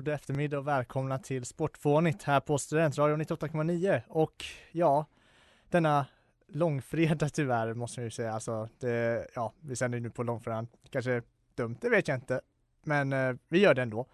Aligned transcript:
God 0.00 0.08
eftermiddag 0.08 0.58
och 0.58 0.68
välkomna 0.68 1.18
till 1.18 1.44
Sportfånigt 1.44 2.22
här 2.22 2.40
på 2.40 2.58
Studentradion 2.58 3.22
98,9 3.22 4.00
och 4.08 4.44
ja, 4.72 5.06
denna 5.68 6.06
långfredag 6.48 7.32
tyvärr 7.32 7.74
måste 7.74 8.00
man 8.00 8.04
ju 8.04 8.10
säga, 8.10 8.32
alltså 8.32 8.68
det, 8.78 9.26
ja, 9.34 9.52
vi 9.60 9.76
sänder 9.76 9.98
ju 9.98 10.02
nu 10.02 10.10
på 10.10 10.22
långfredagen, 10.22 10.68
kanske 10.90 11.22
dumt, 11.54 11.76
det 11.80 11.88
vet 11.88 12.08
jag 12.08 12.16
inte, 12.16 12.40
men 12.82 13.12
eh, 13.12 13.34
vi 13.48 13.58
gör 13.60 13.74
det 13.74 13.82
ändå. 13.82 14.06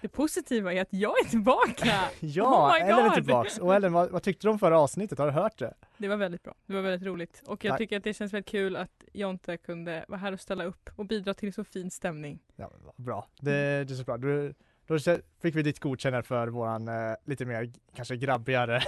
Det 0.00 0.08
positiva 0.08 0.72
är 0.72 0.82
att 0.82 0.88
jag 0.90 1.24
är 1.24 1.28
tillbaka! 1.28 1.94
Ja, 2.20 2.70
Oh 2.70 2.82
Ellen 2.82 3.06
är 3.06 3.14
tillbaks 3.14 3.58
och 3.58 3.74
Ellen, 3.74 3.92
vad, 3.92 4.10
vad 4.10 4.22
tyckte 4.22 4.46
du 4.46 4.50
om 4.50 4.58
förra 4.58 4.80
avsnittet? 4.80 5.18
Har 5.18 5.26
du 5.26 5.32
hört 5.32 5.58
det? 5.58 5.74
Det 5.98 6.08
var 6.08 6.16
väldigt 6.16 6.42
bra. 6.42 6.54
Det 6.66 6.74
var 6.74 6.82
väldigt 6.82 7.06
roligt. 7.06 7.42
Och 7.46 7.64
jag 7.64 7.72
Tack. 7.72 7.78
tycker 7.78 7.96
att 7.96 8.04
det 8.04 8.14
känns 8.14 8.32
väldigt 8.32 8.50
kul 8.50 8.76
att 8.76 9.04
Jonte 9.12 9.56
kunde 9.56 10.04
vara 10.08 10.20
här 10.20 10.32
och 10.32 10.40
ställa 10.40 10.64
upp 10.64 10.90
och 10.96 11.06
bidra 11.06 11.34
till 11.34 11.52
så 11.52 11.64
fin 11.64 11.90
stämning. 11.90 12.38
Ja, 12.56 12.70
vad 12.84 12.94
bra, 13.04 13.28
det, 13.40 13.84
det 13.84 13.94
är 13.94 13.96
så 13.96 14.04
bra. 14.04 14.16
Du, 14.16 14.54
då 14.88 14.98
fick 15.42 15.54
vi 15.54 15.62
ditt 15.62 15.80
godkännande 15.80 16.26
för 16.26 16.48
våran 16.48 16.88
eh, 16.88 17.14
lite 17.24 17.44
mer 17.44 17.70
kanske 17.94 18.16
grabbigare 18.16 18.82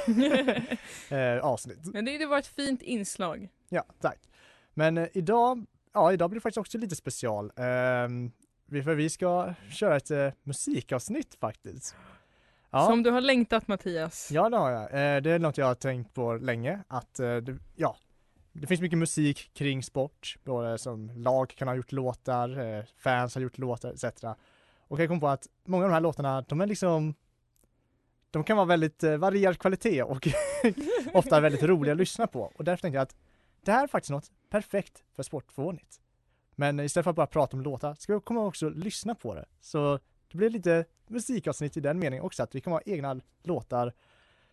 eh, 1.11 1.45
avsnitt. 1.45 1.79
Men 1.93 2.05
det, 2.05 2.19
det 2.19 2.27
var 2.27 2.39
ett 2.39 2.47
fint 2.47 2.83
inslag. 2.83 3.49
Ja, 3.69 3.85
tack. 4.01 4.19
Men 4.75 4.99
eh, 4.99 5.09
idag, 5.13 5.67
ja 5.95 6.13
idag 6.13 6.31
blir 6.31 6.37
det 6.37 6.43
faktiskt 6.43 6.59
också 6.59 6.79
lite 6.79 6.97
special. 6.97 7.53
Ehm, 7.57 8.33
vi, 8.67 8.83
för 8.83 8.95
vi 8.95 9.11
ska 9.11 9.55
köra 9.71 9.97
ett 9.97 10.11
eh, 10.11 10.29
musikavsnitt 10.43 11.37
faktiskt. 11.41 11.97
Ja, 12.71 12.87
Som 12.87 13.03
du 13.03 13.11
har 13.11 13.21
längtat 13.21 13.69
Mattias. 13.69 14.31
ja 14.33 14.49
det 14.49 14.57
har 14.57 14.71
jag. 14.71 14.83
Eh, 14.83 15.23
det 15.23 15.31
är 15.31 15.39
något 15.39 15.59
jag 15.59 15.67
har 15.67 15.75
tänkt 15.75 16.15
på 16.15 16.35
länge. 16.35 16.81
Att 16.89 17.21
eh, 17.21 17.37
det, 17.37 17.59
ja, 17.77 17.97
det 18.53 18.67
finns 18.67 18.81
mycket 18.81 18.99
musik 18.99 19.51
kring 19.55 19.83
sport. 19.83 20.37
Både 20.45 20.79
som 20.79 21.11
lag 21.15 21.51
kan 21.51 21.69
ha 21.69 21.75
gjort 21.75 21.93
låtar, 21.93 22.87
fans 23.03 23.35
har 23.35 23.43
gjort 23.43 23.59
låtar 23.59 23.93
etc. 23.93 24.05
Och 24.91 25.01
jag 25.01 25.09
kom 25.09 25.21
på 25.21 25.29
att 25.29 25.47
många 25.65 25.85
av 25.85 25.91
de 25.91 25.95
här 25.95 26.01
låtarna, 26.01 26.45
de 26.49 26.61
är 26.61 26.67
liksom 26.67 27.15
de 28.31 28.45
kan 28.45 28.57
vara 28.57 28.67
väldigt 28.67 29.03
eh, 29.03 29.17
varierad 29.17 29.59
kvalitet 29.59 30.03
och 30.03 30.29
ofta 31.15 31.41
väldigt 31.41 31.63
roliga 31.63 31.93
att 31.93 31.99
lyssna 31.99 32.27
på. 32.27 32.53
Och 32.55 32.65
därför 32.65 32.83
tänkte 32.83 32.97
jag 32.97 33.03
att 33.03 33.17
det 33.65 33.73
här 33.73 33.83
är 33.83 33.87
faktiskt 33.87 34.11
något 34.11 34.31
perfekt 34.49 35.05
för 35.17 35.23
sportfånigt. 35.23 36.01
Men 36.55 36.81
istället 36.81 37.05
för 37.05 37.11
att 37.11 37.17
bara 37.17 37.27
prata 37.27 37.57
om 37.57 37.63
låtar 37.63 37.95
ska 37.95 38.15
vi 38.15 38.21
komma 38.21 38.47
också 38.47 38.69
lyssna 38.69 39.15
på 39.15 39.35
det. 39.35 39.45
Så 39.61 39.99
det 40.31 40.39
blir 40.39 40.51
lite 40.51 40.85
musikavsnitt 41.09 41.77
i 41.77 41.81
den 41.81 41.99
meningen 41.99 42.25
också, 42.25 42.43
att 42.43 42.55
vi 42.55 42.61
kan 42.61 42.73
ha 42.73 42.81
egna 42.87 43.21
låtar 43.43 43.93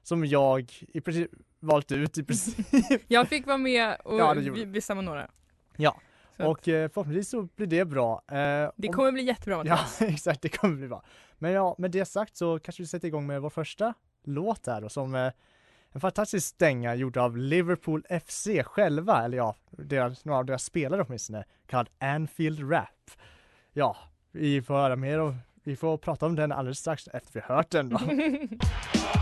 som 0.04 0.26
jag 0.26 0.74
i 0.94 1.02
princip 1.02 1.32
valt 1.60 1.92
ut 1.92 2.18
i 2.18 2.24
princip. 2.24 2.68
Jag 3.08 3.28
fick 3.28 3.46
vara 3.48 3.58
med 3.58 3.98
och 4.04 4.20
Ja, 4.20 4.36
bestämma 4.66 5.02
några. 5.02 5.32
Ja, 5.78 6.00
och 6.40 6.68
eh, 6.68 6.90
förhoppningsvis 6.90 7.30
så 7.30 7.42
blir 7.56 7.68
det 7.68 7.86
bra. 7.86 8.22
Eh, 8.32 8.36
det 8.76 8.88
om- 8.88 8.94
kommer 8.94 9.12
bli 9.12 9.24
jättebra 9.24 9.56
Ja, 9.56 9.60
Mattias. 9.76 10.02
exakt, 10.02 10.42
det 10.42 10.50
kommer 10.50 10.76
bli 10.76 10.88
bra. 10.88 11.04
Men 11.38 11.52
ja, 11.52 11.76
med 11.78 11.92
det 11.92 12.06
sagt 12.06 12.36
så 12.36 12.60
kanske 12.60 12.84
vi 12.84 12.88
sätter 12.88 13.08
igång 13.08 13.28
med 13.28 13.42
vår 13.42 13.50
första 13.50 13.94
låt 14.24 14.68
här 14.68 14.84
och 14.84 14.92
som 14.92 15.16
eh, 15.16 15.32
en 15.92 16.02
fantastisk 16.02 16.48
stänga 16.48 16.96
gjord 16.96 17.18
av 17.18 17.38
Liverpool 17.38 18.04
FC 18.26 18.48
själva, 18.66 19.26
eller 19.26 19.38
ja, 19.38 19.56
deras, 19.72 20.26
några 20.26 20.40
av 20.40 20.46
deras 20.46 20.64
spelare 20.64 21.04
åtminstone, 21.08 21.44
kallad 21.68 21.90
Anfield 22.00 22.72
Rap. 22.72 23.12
Ja, 23.74 23.98
vi 24.32 24.62
får 24.62 24.74
höra 24.74 24.96
mer 24.96 25.20
och 25.20 25.34
vi 25.64 25.76
får 25.76 25.98
prata 25.98 26.26
om 26.26 26.36
den 26.36 26.52
alldeles 26.52 26.80
strax 26.80 27.08
efter 27.08 27.34
vi 27.34 27.54
hört 27.54 27.70
den 27.70 27.90
då. 27.90 28.00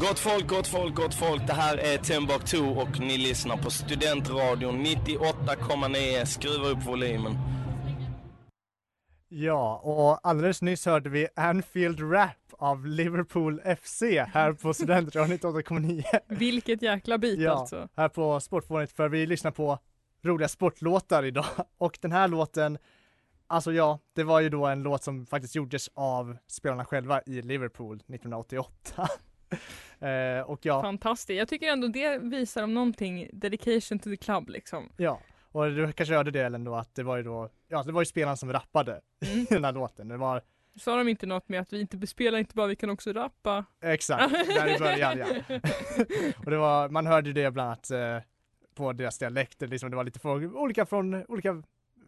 Gott 0.00 0.18
folk, 0.18 0.48
gott 0.48 0.66
folk, 0.66 0.94
gott 0.94 1.14
folk. 1.14 1.46
Det 1.46 1.52
här 1.52 1.76
är 1.76 1.98
Timbuktu 1.98 2.58
och 2.58 3.00
ni 3.00 3.18
lyssnar 3.18 3.56
på 3.56 3.70
Studentradion 3.70 4.86
98,9. 4.86 6.24
Skruva 6.24 6.68
upp 6.68 6.86
volymen. 6.86 7.32
Ja, 9.28 9.80
och 9.84 10.28
alldeles 10.28 10.62
nyss 10.62 10.86
hörde 10.86 11.10
vi 11.10 11.28
Anfield 11.36 12.12
Rap 12.12 12.36
av 12.58 12.86
Liverpool 12.86 13.60
FC 13.80 14.02
här 14.02 14.52
på 14.52 14.74
Studentradion 14.74 15.38
98,9. 15.38 16.04
Vilket 16.28 16.82
jäkla 16.82 17.18
bit 17.18 17.40
Ja, 17.40 17.52
alltså. 17.52 17.88
här 17.96 18.08
på 18.08 18.40
Sportfånet 18.40 18.92
för 18.92 19.08
vi 19.08 19.26
lyssnar 19.26 19.50
på 19.50 19.78
roliga 20.22 20.48
sportlåtar 20.48 21.24
idag 21.24 21.46
och 21.78 21.98
den 22.00 22.12
här 22.12 22.28
låten 22.28 22.78
Alltså 23.46 23.72
ja, 23.72 23.98
det 24.14 24.24
var 24.24 24.40
ju 24.40 24.48
då 24.48 24.66
en 24.66 24.82
låt 24.82 25.02
som 25.02 25.26
faktiskt 25.26 25.54
gjordes 25.54 25.90
av 25.94 26.36
spelarna 26.46 26.84
själva 26.84 27.22
i 27.26 27.42
Liverpool 27.42 27.96
1988. 27.96 29.08
Eh, 30.00 30.40
och 30.50 30.66
ja, 30.66 30.82
Fantastiskt. 30.82 31.38
Jag 31.38 31.48
tycker 31.48 31.68
ändå 31.72 31.88
det 31.88 32.18
visar 32.18 32.62
om 32.62 32.74
någonting 32.74 33.28
dedication 33.32 33.98
to 33.98 34.10
the 34.10 34.16
club 34.16 34.48
liksom. 34.48 34.88
ja, 34.96 35.20
och 35.52 35.70
du 35.70 35.92
kanske 35.92 36.14
hörde 36.14 36.30
det 36.30 36.40
Ellen 36.40 36.64
då 36.64 36.74
att 36.74 36.94
det 36.94 37.02
var 37.02 37.16
ju 37.16 37.22
då, 37.22 37.48
ja 37.68 37.82
det 37.82 37.92
var 37.92 38.00
ju 38.00 38.06
spelarna 38.06 38.36
som 38.36 38.52
rappade 38.52 39.00
Mm. 39.26 39.38
i 39.50 39.54
den 39.54 39.64
här 39.64 39.72
låten. 39.72 40.08
Det 40.08 40.16
var 40.16 40.42
Sa 40.76 40.96
de 40.96 41.08
inte 41.08 41.26
något 41.26 41.48
med 41.48 41.60
att 41.60 41.72
vi 41.72 41.80
inte 41.80 41.96
bespelar 41.96 42.38
inte 42.38 42.54
bara, 42.54 42.66
vi 42.66 42.76
kan 42.76 42.90
också 42.90 43.12
rappa? 43.12 43.64
exakt, 43.82 44.32
där 44.32 44.76
i 44.76 44.78
början 44.78 45.18
ja. 45.18 45.26
och 46.44 46.50
det 46.50 46.56
var, 46.56 46.88
man 46.88 47.06
hörde 47.06 47.32
det 47.32 47.50
bland 47.50 47.66
annat 47.68 47.90
eh, 47.90 48.18
på 48.74 48.92
deras 48.92 49.18
dialekter, 49.18 49.66
liksom 49.66 49.90
det 49.90 49.96
var 49.96 50.04
lite 50.04 50.18
folk, 50.18 50.54
olika 50.54 50.86
från 50.86 51.24
olika 51.26 51.62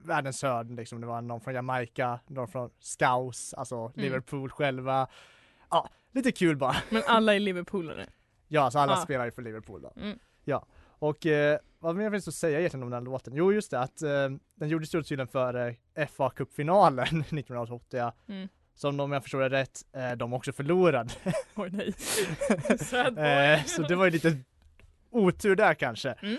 världens 0.05 0.43
hörn 0.43 0.77
liksom. 0.77 1.01
Det 1.01 1.07
var 1.07 1.21
någon 1.21 1.41
från 1.41 1.55
Jamaica, 1.55 2.21
någon 2.27 2.49
från 2.49 2.71
Scouse, 2.81 3.57
alltså 3.57 3.93
Liverpool 3.95 4.51
själva. 4.51 5.07
Ja, 5.71 5.89
lite 6.13 6.33
kul 6.33 6.57
bara. 6.57 6.77
Men 6.91 7.03
alla 7.07 7.35
är 7.35 7.41
Liverpoolare. 7.41 8.07
Ja, 8.49 8.71
så 8.71 8.79
alla 8.79 8.93
Ah. 8.93 8.97
spelar 8.97 9.25
ju 9.25 9.31
för 9.31 9.43
Liverpool 9.43 9.83
då. 9.83 9.93
Mm. 9.97 10.19
Ja, 10.45 10.67
och 10.99 11.27
eh, 11.27 11.59
vad 11.79 11.97
mer 11.97 12.11
finns 12.11 12.29
att 12.29 12.35
säga 12.35 12.59
egentligen 12.59 12.85
om 12.85 12.91
den 12.91 13.05
låten? 13.05 13.35
Jo, 13.37 13.53
just 13.53 13.71
det 13.71 13.81
att 13.81 14.03
eh, 14.03 14.11
den 14.55 14.69
gjordes 14.69 14.95
ju 14.95 15.03
tydligen 15.03 15.29
för 15.29 15.77
eh, 15.95 16.07
fa 16.09 16.31
Cup-finalen 16.31 17.05
1980 17.21 18.13
Mm. 18.29 18.49
som 18.75 19.01
om 19.01 19.13
jag 19.13 19.23
förstår 19.23 19.41
det 19.41 19.49
rätt, 19.49 19.79
eh, 19.93 20.13
de 20.13 20.33
också 20.33 20.53
förlorade. 20.53 21.11
Oj 21.55 21.71
nej. 21.73 21.95
Eh, 23.57 23.65
så 23.65 23.83
det 23.83 23.97
var 23.97 24.05
ju 24.05 24.11
lite 24.11 24.37
otur 25.11 25.57
där 25.57 25.75
kanske. 25.75 26.15
Mm. 26.23 26.35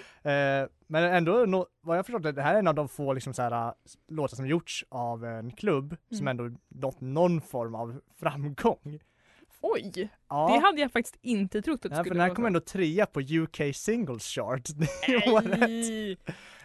Eh, 0.63 0.69
men 0.87 1.03
ändå, 1.03 1.45
nå- 1.45 1.67
vad 1.81 1.97
jag 1.97 2.05
förstått 2.05 2.23
det, 2.23 2.31
det 2.31 2.41
här 2.41 2.55
är 2.55 2.59
en 2.59 2.67
av 2.67 2.75
de 2.75 2.89
få 2.89 3.13
liksom 3.13 3.33
så 3.33 3.41
här, 3.41 3.67
äh, 3.67 3.73
låtar 4.07 4.35
som 4.35 4.47
gjorts 4.47 4.85
av 4.89 5.25
en 5.25 5.51
klubb 5.51 5.95
som 6.09 6.27
Mm. 6.27 6.39
ändå 6.39 6.57
nått 6.69 7.01
någon 7.01 7.41
form 7.41 7.75
av 7.75 8.01
framgång. 8.19 8.99
Oj! 9.65 10.09
Ja, 10.29 10.49
Det 10.53 10.59
hade 10.65 10.81
jag 10.81 10.91
faktiskt 10.91 11.17
inte 11.21 11.61
trott 11.61 11.75
att 11.85 11.91
det 11.91 11.95
för 11.95 12.03
skulle 12.03 12.13
den 12.13 12.21
här 12.21 12.27
vara 12.27 12.35
kom 12.35 12.43
så. 12.43 12.47
ändå 12.47 12.59
trea 12.59 13.05
på 13.05 13.19
UK 13.21 13.75
Singles 13.75 14.23
Chart 14.23 14.69
året. 15.27 15.59
Nej. 15.59 16.17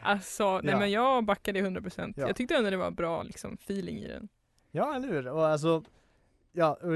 Alltså, 0.03 0.61
nej 0.61 0.73
Ja. 0.73 0.79
men 0.79 0.91
jag 0.91 1.25
backade 1.25 1.61
100%. 1.61 2.15
Ja. 2.17 2.27
Jag 2.27 2.37
tyckte 2.37 2.57
ändå 2.57 2.71
det 2.71 2.77
var 2.77 2.91
bra 2.91 3.23
liksom, 3.23 3.55
feeling 3.55 3.99
i 3.99 4.09
den. 4.09 4.29
Ja, 4.71 4.95
eller 4.95 5.09
hur? 5.09 5.29
Och 5.29 5.47
alltså, 5.49 5.83
ja, 6.53 6.73
och 6.83 6.91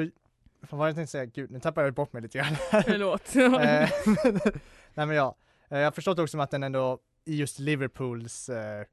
vad 0.71 0.79
var 0.79 0.87
det 0.87 0.89
jag 0.91 0.97
tänkte 0.97 1.11
säga? 1.13 1.25
Gud, 1.25 1.51
nu 1.51 1.61
tappar 1.61 1.83
jag 1.85 1.95
bort 1.95 2.13
mig 2.13 2.23
lite 2.23 2.39
grann. 2.39 2.57
Förlåt. 2.85 3.37
Eh, 3.37 3.89
Nej 4.95 5.07
men 5.07 5.17
ja, 5.17 5.37
Eh, 5.69 5.79
jag 5.79 5.87
har 5.87 5.93
förstått 5.93 6.19
också 6.19 6.39
att 6.41 6.51
den 6.51 6.63
ändå 6.63 6.99
i 7.25 7.37
just 7.37 7.59
Liverpools 7.59 8.49
eh, 8.49 8.85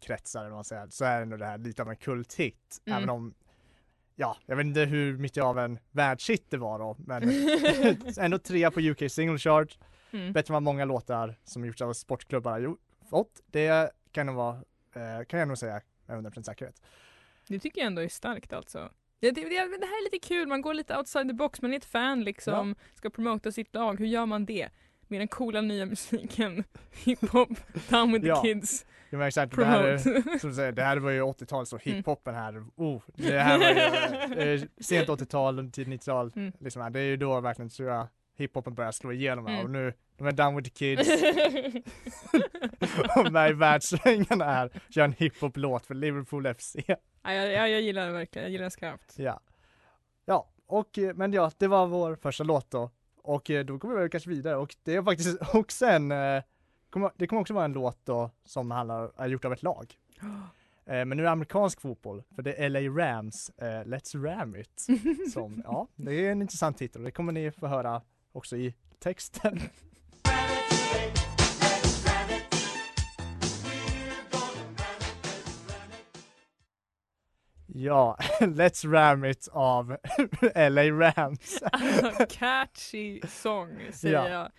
kretsar 0.00 0.40
eller 0.40 0.50
vad 0.50 0.56
man 0.56 0.64
säger, 0.64 0.86
så 0.90 1.04
är 1.04 1.22
ändå 1.22 1.36
det 1.36 1.44
här 1.46 1.58
lite 1.58 1.82
av 1.82 1.90
en 1.90 1.96
kulthit. 1.96 2.80
Mm. 2.84 2.96
Även 2.96 3.10
om, 3.10 3.34
ja, 4.16 4.36
jag 4.46 4.56
vet 4.56 4.66
inte 4.66 4.80
hur 4.80 5.18
mycket 5.18 5.44
av 5.44 5.58
en 5.58 5.78
världshit 5.90 6.50
det 6.50 6.56
var 6.56 6.78
då, 6.78 6.96
men 6.98 7.22
ändå 8.18 8.38
trea 8.38 8.70
på 8.70 8.80
UK 8.80 9.10
Single 9.10 9.38
Chart, 9.38 9.78
mm. 10.10 10.32
bättre 10.32 10.52
än 10.52 10.54
vad 10.54 10.62
många 10.62 10.84
låtar 10.84 11.38
som 11.44 11.64
gjorts 11.64 11.82
av 11.82 11.92
sportklubbar 11.92 12.60
har 12.60 12.76
fått. 13.10 13.40
Det 13.46 13.90
kan 14.12 14.26
nog 14.26 14.36
vara, 14.36 14.56
eh, 14.94 15.24
kan 15.26 15.38
jag 15.38 15.48
nog 15.48 15.58
säga 15.58 15.80
med 16.06 16.16
100% 16.16 16.42
säkerhet. 16.42 16.82
Det 17.48 17.58
tycker 17.58 17.80
jag 17.80 17.86
ändå 17.86 18.02
är 18.02 18.08
starkt 18.08 18.52
alltså. 18.52 18.90
Det, 19.20 19.30
det, 19.30 19.40
det, 19.40 19.56
här 19.56 20.00
är 20.00 20.04
lite 20.04 20.28
kul, 20.28 20.48
man 20.48 20.62
går 20.62 20.74
lite 20.74 20.96
outside 20.96 21.28
the 21.28 21.34
box, 21.34 21.62
man 21.62 21.72
är 21.72 21.76
ett 21.76 21.84
fan 21.84 22.24
liksom, 22.24 22.74
ska 22.94 23.10
promota 23.10 23.52
sitt 23.52 23.74
lag, 23.74 23.98
hur 23.98 24.06
gör 24.06 24.26
man 24.26 24.44
det? 24.44 24.68
Med 25.08 25.20
den 25.20 25.28
coola 25.28 25.60
nya 25.60 25.86
musiken, 25.86 26.64
hiphop, 27.04 27.48
down 27.88 28.12
with 28.12 28.22
the 28.22 28.28
Ja. 28.28 28.42
kids, 28.42 28.86
Jag 29.12 29.18
menar 29.18 29.28
exakt, 29.28 29.56
det 29.56 29.64
här, 29.64 29.84
är- 29.84 30.38
som 30.38 30.54
säger, 30.54 30.72
det 30.72 30.82
här 30.82 30.96
var 30.96 31.10
ju 31.10 31.20
80-tal 31.22 31.66
så 31.66 31.78
Mm. 31.84 31.96
hiphopen 31.96 32.34
här, 32.34 32.64
oh, 32.76 33.02
det 33.14 33.38
här 33.38 33.58
var 33.58 34.44
ju 34.44 34.68
sent 34.80 35.08
80-tal, 35.08 35.70
tidigt 35.70 35.88
90-tal, 36.02 36.32
Mm. 36.36 36.52
liksom 36.60 36.92
det 36.92 37.00
är 37.00 37.04
ju 37.04 37.16
då 37.16 37.40
verkligen 37.40 37.68
tror 37.68 37.88
jag 37.90 38.06
hiphopen 38.36 38.74
börjar 38.74 38.92
slå 38.92 39.12
igenom 39.12 39.46
här 39.46 39.54
Mm. 39.54 39.64
och 39.64 39.70
nu, 39.70 39.92
de 40.16 40.26
är 40.26 40.32
down 40.32 40.56
with 40.56 40.70
the 40.70 40.74
kids 40.74 41.08
och 43.16 43.32
med 43.32 43.50
i 43.50 43.52
världssvängarna 43.52 44.44
här, 44.44 44.70
kör 44.90 45.04
en 45.04 45.12
hiphop-låt 45.12 45.86
för 45.86 45.94
Liverpool 45.94 46.54
FC. 46.54 46.76
ja, 46.86 47.32
jag, 47.32 47.70
jag, 47.70 47.80
gillar 47.80 48.06
det 48.06 48.12
verkligen, 48.12 48.44
jag 48.44 48.52
gillar 48.52 48.62
den 48.62 48.70
skarpt. 48.70 49.14
Ja. 49.18 49.40
Ja, 50.24 50.48
och 50.66 50.98
eh, 50.98 51.14
men 51.14 51.32
ja, 51.32 51.50
det 51.58 51.66
var 51.66 51.86
vår 51.86 52.16
första 52.16 52.44
låt 52.44 52.70
då. 52.70 52.90
Och 53.22 53.50
eh, 53.50 53.64
då 53.64 53.76
går 53.76 53.88
vi 53.88 53.94
väl 53.96 54.08
kanske 54.10 54.30
vidare 54.30 54.56
och 54.56 54.76
det 54.84 54.94
är 54.94 55.02
faktiskt 55.02 55.54
också 55.54 55.86
en, 55.86 56.12
eh, 56.12 56.42
det 57.16 57.26
kommer 57.26 57.40
också 57.42 57.54
vara 57.54 57.64
en 57.64 57.72
låt 57.72 57.98
då 58.06 58.30
som 58.44 58.70
handlar, 58.70 59.10
är 59.16 59.28
gjort 59.28 59.44
av 59.44 59.52
ett 59.52 59.62
lag. 59.62 59.94
Eh, 60.86 61.04
Men 61.04 61.08
nu 61.08 61.22
är 61.22 61.24
det 61.24 61.30
amerikansk 61.30 61.80
fotboll, 61.80 62.22
för 62.34 62.42
det 62.42 62.64
är 62.64 62.68
LA 62.68 62.80
Rams, 62.80 63.50
eh, 63.50 63.64
Let's 63.64 64.22
Ram 64.24 64.56
It. 64.56 64.86
Som, 65.32 65.62
ja, 65.64 65.88
det 65.96 66.26
är 66.26 66.32
en 66.32 66.42
intressant 66.42 66.78
titel 66.78 67.00
och 67.00 67.04
det 67.04 67.10
kommer 67.10 67.32
ni 67.32 67.50
få 67.50 67.66
höra 67.66 68.02
också 68.32 68.56
i 68.56 68.74
texten. 68.98 69.60
Ja, 77.66 78.16
Let's 78.40 78.90
Ram 78.92 79.24
It 79.24 79.48
av 79.52 79.96
LA 80.54 80.82
Rams. 80.90 81.62
Alltså, 81.62 82.26
catchy 82.30 83.20
sång 83.28 83.78
säger 83.92 84.14
Ja. 84.14 84.28
jag. 84.28 84.50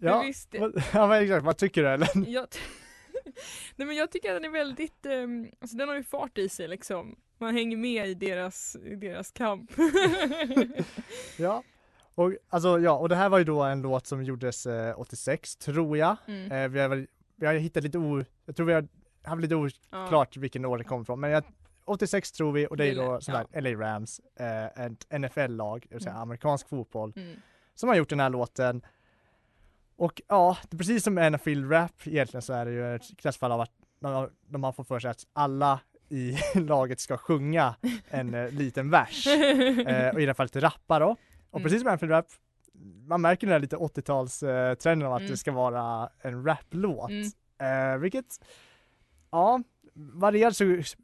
Ja, 0.00 0.20
visst, 0.22 0.54
ja 0.92 1.06
men 1.06 1.22
exakt, 1.22 1.44
vad 1.44 1.56
tycker 1.56 1.82
du 1.82 1.88
eller? 1.88 2.08
jag, 2.28 2.46
Nej 3.76 3.86
men 3.86 3.96
jag 3.96 4.10
tycker 4.10 4.34
att 4.34 4.42
den 4.42 4.44
är 4.54 4.58
väldigt, 4.58 5.06
um, 5.06 5.48
alltså 5.60 5.76
den 5.76 5.88
har 5.88 5.96
ju 5.96 6.02
fart 6.04 6.38
i 6.38 6.48
sig 6.48 6.68
liksom. 6.68 7.16
Man 7.40 7.54
hänger 7.54 7.76
med 7.76 8.08
i 8.08 8.14
deras, 8.14 8.76
i 8.76 8.94
deras 8.96 9.30
kamp. 9.30 9.70
Ja, 11.38 11.62
och 12.14 12.32
alltså 12.48 12.78
ja, 12.80 12.92
och 12.98 13.08
det 13.08 13.16
här 13.16 13.28
var 13.28 13.38
ju 13.38 13.44
då 13.44 13.62
en 13.62 13.82
låt 13.82 14.06
som 14.06 14.22
gjordes 14.24 14.66
eh, 14.66 15.00
86 15.00 15.56
tror 15.56 15.96
jag. 15.98 16.16
mm. 16.26 16.52
Eh, 16.52 16.68
vi 16.68 16.80
har 16.80 17.06
vi 17.36 17.46
har 17.46 17.54
hittat 17.54 17.82
lite 17.82 17.98
o, 17.98 18.24
jag 18.46 18.56
tror 18.56 18.66
vi 18.66 18.72
har 18.72 18.88
haft 19.22 19.42
lite 19.42 19.54
oklart 19.54 20.36
vilken 20.36 20.64
år 20.64 20.78
det 20.78 20.84
kom 20.84 21.02
ifrån, 21.02 21.20
men 21.20 21.30
jag, 21.30 21.44
86 21.84 22.32
tror 22.32 22.52
vi 22.52 22.66
och 22.66 22.76
det 22.76 22.86
är 22.86 22.94
då 22.94 23.20
som 23.20 23.34
sagt 23.34 23.50
LA 23.62 23.70
Rams, 23.70 24.20
eh, 24.40 24.64
ett 24.86 25.06
NFL-lag, 25.20 25.86
det 25.88 25.94
vill 25.94 26.02
säga 26.02 26.12
Mm. 26.12 26.22
amerikansk 26.22 26.68
fotboll, 26.68 27.12
Mm. 27.16 27.36
som 27.74 27.88
har 27.88 27.96
gjort 27.96 28.08
den 28.08 28.20
här 28.20 28.30
låten. 28.30 28.82
Och 29.98 30.22
ja, 30.28 30.58
precis 30.78 31.04
som 31.04 31.14
NFL 31.14 31.64
Rap 31.70 31.92
egentligen 32.04 32.42
så 32.42 32.52
är 32.52 32.64
det 32.64 32.72
ju 32.72 32.94
ett 32.94 33.16
klassfall 33.16 33.52
av 33.52 33.60
att 33.60 33.70
de, 34.00 34.30
de 34.46 34.64
har 34.64 34.72
fått 34.72 34.88
för 34.88 35.00
sig 35.00 35.10
att 35.10 35.26
alla 35.32 35.80
i 36.08 36.36
laget 36.54 37.00
ska 37.00 37.16
sjunga 37.16 37.74
en 38.10 38.34
eh, 38.34 38.50
liten 38.50 38.90
vers. 38.90 39.26
Eh, 39.86 40.08
och 40.14 40.20
i 40.20 40.24
det 40.24 40.26
här 40.26 40.34
fallet 40.34 40.56
rappa 40.56 40.98
då. 40.98 41.16
Och 41.50 41.60
Mm. 41.60 41.62
precis 41.70 41.82
som 41.82 41.94
NFL 41.94 42.08
Rap, 42.08 42.26
man 43.06 43.20
märker 43.20 43.46
den 43.46 43.52
här 43.52 43.60
lite 43.60 43.76
80-talstrenden 43.76 45.06
av 45.06 45.12
att 45.14 45.20
Mm. 45.20 45.30
det 45.30 45.36
ska 45.36 45.52
vara 45.52 46.10
en 46.22 46.44
raplåt. 46.44 47.10
Mm. 47.10 47.92
Eh, 47.94 47.98
vilket, 47.98 48.26
ja, 49.30 49.62
varierad, 49.94 50.54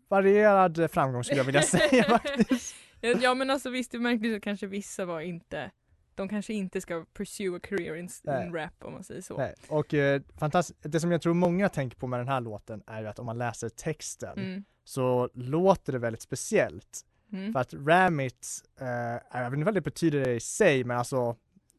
varierad 0.09 0.91
framgång 0.91 1.25
skulle 1.25 1.41
jag 1.41 1.45
vilja 1.45 1.63
säga 1.79 2.05
faktiskt. 2.05 2.75
Ja, 3.01 3.15
Ja 3.23 3.35
men 3.35 3.51
alltså 3.51 3.71
visst, 3.71 3.93
det 3.93 3.99
märktes 3.99 4.37
att 4.37 4.43
kanske 4.43 4.67
vissa 4.67 5.05
var 5.05 5.21
inte 5.21 5.71
de 6.17 6.29
kanske 6.29 6.55
inte 6.55 6.81
ska 6.81 7.05
pursue 7.13 7.57
a 7.57 7.61
career 7.63 7.95
in, 7.97 8.09
in 8.45 8.55
rap 8.55 8.73
om 8.85 8.93
man 8.93 9.05
säger 9.05 9.21
så. 9.21 9.37
Nej, 9.37 9.55
och 9.69 9.95
eh, 9.95 10.23
fantastiskt, 10.39 10.79
det 10.83 11.01
som 11.01 11.13
jag 11.13 11.23
tror 11.23 11.35
många 11.35 11.69
tänker 11.69 11.97
på 11.97 12.07
med 12.07 12.21
den 12.21 12.29
här 12.29 12.41
låten 12.41 12.83
är 12.87 13.01
ju 13.01 13.07
att 13.09 13.19
om 13.19 13.27
man 13.27 13.39
läser 13.39 13.69
texten 13.69 14.39
Mm. 14.39 14.65
så 14.85 15.31
låter 15.35 15.93
det 15.93 15.99
väldigt 15.99 16.23
speciellt. 16.23 17.01
Mm. 17.33 17.53
För 17.53 17.61
att 17.61 17.75
Ramit, 17.75 18.47
eh, 18.81 18.87
jag 19.33 19.51
vet 19.51 19.53
inte 19.53 19.65
vad 19.65 19.75
det 19.75 19.81
betyder 19.81 20.29
i 20.29 20.41
sig, 20.41 20.85
men 20.85 20.99
alltså 20.99 21.37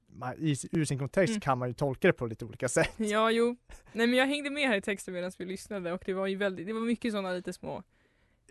man, 0.07 0.33
i, 0.37 0.55
ur 0.71 0.85
sin 0.85 0.99
kontext 0.99 1.31
Mm. 1.31 1.41
kan 1.41 1.57
man 1.57 1.67
ju 1.67 1.73
tolka 1.73 2.07
det 2.07 2.13
på 2.13 2.25
lite 2.27 2.45
olika 2.45 2.69
sätt. 2.69 2.91
Ja, 2.97 3.31
jo. 3.31 3.55
Nej 3.93 4.07
men 4.07 4.19
jag 4.19 4.25
hängde 4.27 4.49
med 4.49 4.67
här 4.67 4.77
i 4.77 4.81
texten 4.81 5.13
medan 5.13 5.31
vi 5.37 5.45
lyssnade 5.45 5.91
och 5.93 6.03
det 6.05 6.13
var 6.13 6.27
ju 6.27 6.35
väldigt, 6.35 6.67
det 6.67 6.73
var 6.73 6.81
mycket 6.81 7.11
sådana 7.11 7.31
lite 7.31 7.53
små, 7.53 7.83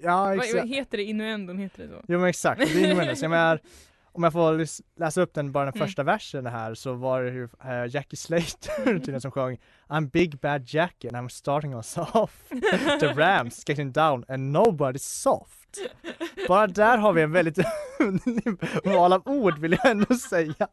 Ja, 0.03 0.35
exakt. 0.35 0.55
vad 0.55 0.69
heter 0.69 0.99
det, 0.99 1.05
innuendon 1.05 1.59
heter 1.59 1.83
det 1.83 1.89
så? 1.89 2.05
Jo 2.09 2.19
men 2.19 2.29
exakt, 2.29 2.61
det 2.75 2.85
är. 2.91 3.15
Så 3.15 3.25
jag 3.25 3.31
menar, 3.31 3.61
om 4.15 4.23
jag 4.23 4.33
får 4.33 4.67
läsa 5.01 5.21
upp 5.21 5.35
den, 5.35 5.53
bara 5.53 5.65
den 5.65 5.75
Mm. 5.75 5.87
första 5.87 6.03
versen 6.03 6.47
här, 6.47 6.75
så 6.75 6.93
var 6.95 7.23
det 7.23 7.31
ju 7.31 7.49
eh, 7.65 7.95
Jackie 7.95 8.17
Slater 8.17 8.85
tydligen 8.85 9.21
som 9.21 9.31
sjöng 9.31 9.59
I'm 9.89 10.11
big 10.11 10.39
bad 10.39 10.63
Jackie 10.67 11.09
and 11.09 11.17
I'm 11.17 11.29
starting 11.29 11.75
us 11.75 11.99
off. 11.99 12.45
The 13.01 13.07
Rams 13.17 13.65
getting 13.69 13.93
down 13.93 14.25
and 14.29 14.57
nobody's 14.57 14.99
soft. 15.23 15.59
Bara 16.49 16.67
där 16.67 16.99
har 16.99 17.13
vi 17.13 17.23
en 17.23 17.33
väldigt 17.33 17.59
val 18.85 19.13
av 19.13 19.23
ord 19.29 19.59
vill 19.59 19.73
jag 19.73 19.91
ändå 19.91 20.15
säga. 20.15 20.69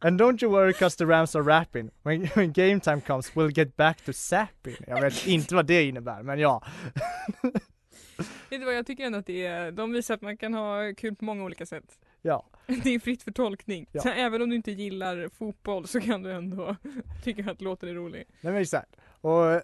And 0.00 0.20
don't 0.20 0.42
you 0.44 0.52
worry 0.52 0.72
cause 0.72 0.96
the 0.98 1.04
Rams 1.04 1.34
are 1.36 1.42
rapping. 1.42 1.90
When, 2.02 2.28
when 2.34 2.52
game 2.52 2.80
time 2.80 3.00
comes 3.00 3.32
we'll 3.34 3.50
get 3.58 3.76
back 3.76 4.04
to 4.04 4.12
sapping. 4.12 4.76
Jag 4.86 5.00
vet 5.00 5.26
inte 5.26 5.54
vad 5.54 5.66
det 5.66 5.84
innebär, 5.84 6.22
men 6.22 6.38
ja. 6.38 6.62
Vet 8.50 8.60
du 8.60 8.64
vad, 8.66 8.74
jag 8.74 8.86
tycker 8.86 9.04
ändå 9.04 9.18
att 9.18 9.26
det 9.26 9.46
är, 9.46 9.72
de 9.72 9.92
visar 9.92 10.14
att 10.14 10.22
man 10.22 10.36
kan 10.36 10.54
ha 10.54 10.94
kul 10.96 11.16
på 11.16 11.24
många 11.24 11.44
olika 11.44 11.66
sätt. 11.66 11.98
Ja, 12.22 12.46
Det 12.66 12.94
är 12.94 12.98
fritt 12.98 13.22
för 13.22 13.30
tolkning. 13.30 13.86
Ja. 13.92 14.00
Så 14.00 14.08
även 14.08 14.42
om 14.42 14.50
du 14.50 14.56
inte 14.56 14.70
gillar 14.70 15.28
fotboll 15.28 15.86
så 15.86 16.00
kan 16.00 16.22
du 16.22 16.32
ändå 16.32 16.76
tycka 17.24 17.50
att 17.50 17.60
låten 17.60 17.88
är 17.88 17.94
rolig. 17.94 18.24
Nej 18.40 18.52
men 18.52 18.62
exakt. 18.62 18.96
Och 19.20 19.62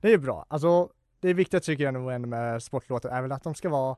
det 0.00 0.12
är 0.12 0.18
bra. 0.18 0.46
Alltså 0.48 0.90
det 1.20 1.28
är 1.28 1.34
viktigt 1.34 1.62
tycker 1.62 1.84
jag 1.84 1.94
nog 1.94 2.12
ändå 2.12 2.28
med 2.28 2.62
sportlåtar 2.62 3.08
är 3.08 3.22
väl 3.22 3.32
att 3.32 3.42
de 3.42 3.54
ska 3.54 3.68
vara 3.68 3.96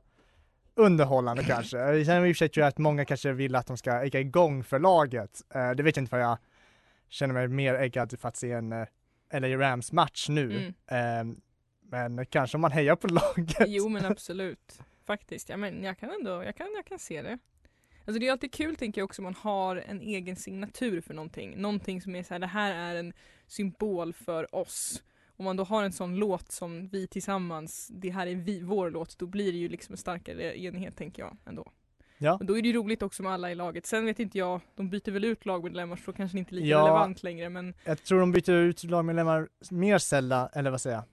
underhållande 0.75 1.43
kanske. 1.43 2.05
Sen 2.05 2.25
i 2.25 2.31
och 2.31 2.35
för 2.35 2.37
sig 2.37 2.49
tror 2.49 2.61
jag 2.61 2.67
att 2.67 2.77
många 2.77 3.05
kanske 3.05 3.31
vill 3.31 3.55
att 3.55 3.67
de 3.67 3.77
ska 3.77 3.91
ägga 3.91 4.19
igång 4.19 4.63
för 4.63 4.79
laget. 4.79 5.41
Eh, 5.55 5.71
det 5.71 5.83
vet 5.83 5.95
jag 5.95 6.01
inte 6.01 6.09
för 6.09 6.19
jag 6.19 6.37
känner 7.09 7.33
mig 7.33 7.47
mer 7.47 7.73
äggad 7.73 8.19
för 8.19 8.27
att 8.27 8.35
se 8.35 8.51
en 8.51 8.71
eh, 8.71 8.87
LA 9.39 9.47
Rams 9.47 9.91
match 9.91 10.29
nu. 10.29 10.73
Mm. 10.89 11.41
Men 11.89 12.25
kanske 12.25 12.57
om 12.57 12.61
man 12.61 12.71
hejar 12.71 12.95
på 12.95 13.07
laget. 13.37 13.57
Jo 13.67 13.89
men 13.89 14.05
absolut. 14.05 14.79
Faktiskt. 15.05 15.49
Ja, 15.49 15.57
men 15.57 15.83
jag 15.83 15.97
kan 15.97 16.09
ändå, 16.09 16.43
jag 16.43 16.55
kan, 16.55 16.67
jag 16.75 16.85
kan 16.85 16.99
se 16.99 17.21
det. 17.21 17.37
Alltså 18.05 18.19
det 18.19 18.27
är 18.27 18.31
alltid 18.31 18.51
kul 18.53 18.75
tänker 18.75 19.01
jag 19.01 19.05
också 19.05 19.19
om 19.21 19.23
man 19.23 19.35
har 19.35 19.75
en 19.75 20.01
egen 20.01 20.35
signatur 20.35 21.01
för 21.01 21.13
någonting. 21.13 21.57
Någonting 21.61 22.01
som 22.01 22.15
är 22.15 22.23
så 22.23 22.33
här, 22.33 22.39
det 22.39 22.47
här 22.47 22.73
är 22.75 22.95
en 22.95 23.13
symbol 23.47 24.13
för 24.13 24.55
oss. 24.55 25.03
Om 25.37 25.45
man 25.45 25.55
då 25.57 25.63
har 25.63 25.83
en 25.83 25.91
sån 25.93 26.15
låt 26.15 26.51
som 26.51 26.87
vi 26.87 27.07
tillsammans, 27.07 27.87
det 27.93 28.09
här 28.09 28.27
är 28.27 28.35
vi, 28.35 28.61
vår 28.61 28.89
låt, 28.91 29.17
då 29.19 29.25
blir 29.25 29.51
det 29.51 29.57
ju 29.57 29.69
liksom 29.69 29.93
en 29.93 29.97
starkare 29.97 30.59
enighet 30.59 30.95
tänker 30.97 31.23
jag 31.23 31.37
ändå. 31.45 31.71
Ja. 32.17 32.33
Och 32.33 32.45
då 32.45 32.57
är 32.57 32.61
det 32.61 32.67
ju 32.67 32.73
roligt 32.73 33.01
också 33.01 33.23
med 33.23 33.31
alla 33.31 33.51
i 33.51 33.55
laget. 33.55 33.85
Sen 33.85 34.05
vet 34.05 34.19
inte 34.19 34.37
jag, 34.37 34.61
de 34.75 34.89
byter 34.89 35.11
väl 35.11 35.25
ut 35.25 35.45
lagmedlemmar 35.45 35.95
så 35.95 36.03
då 36.05 36.13
kanske 36.17 36.35
det 36.37 36.39
inte 36.39 36.51
är 36.51 36.55
lika 36.55 36.67
Ja. 36.67 36.79
relevant 36.79 37.23
längre 37.23 37.49
men 37.49 37.73
Jag 37.83 38.03
tror 38.03 38.19
de 38.19 38.31
byter 38.31 38.51
ut 38.53 38.83
lagmedlemmar 38.83 39.49
mer 39.71 39.97
sällan, 39.97 40.49
eller 40.53 40.71
vad 40.71 40.81
säger 40.81 40.95
jag? 40.95 41.05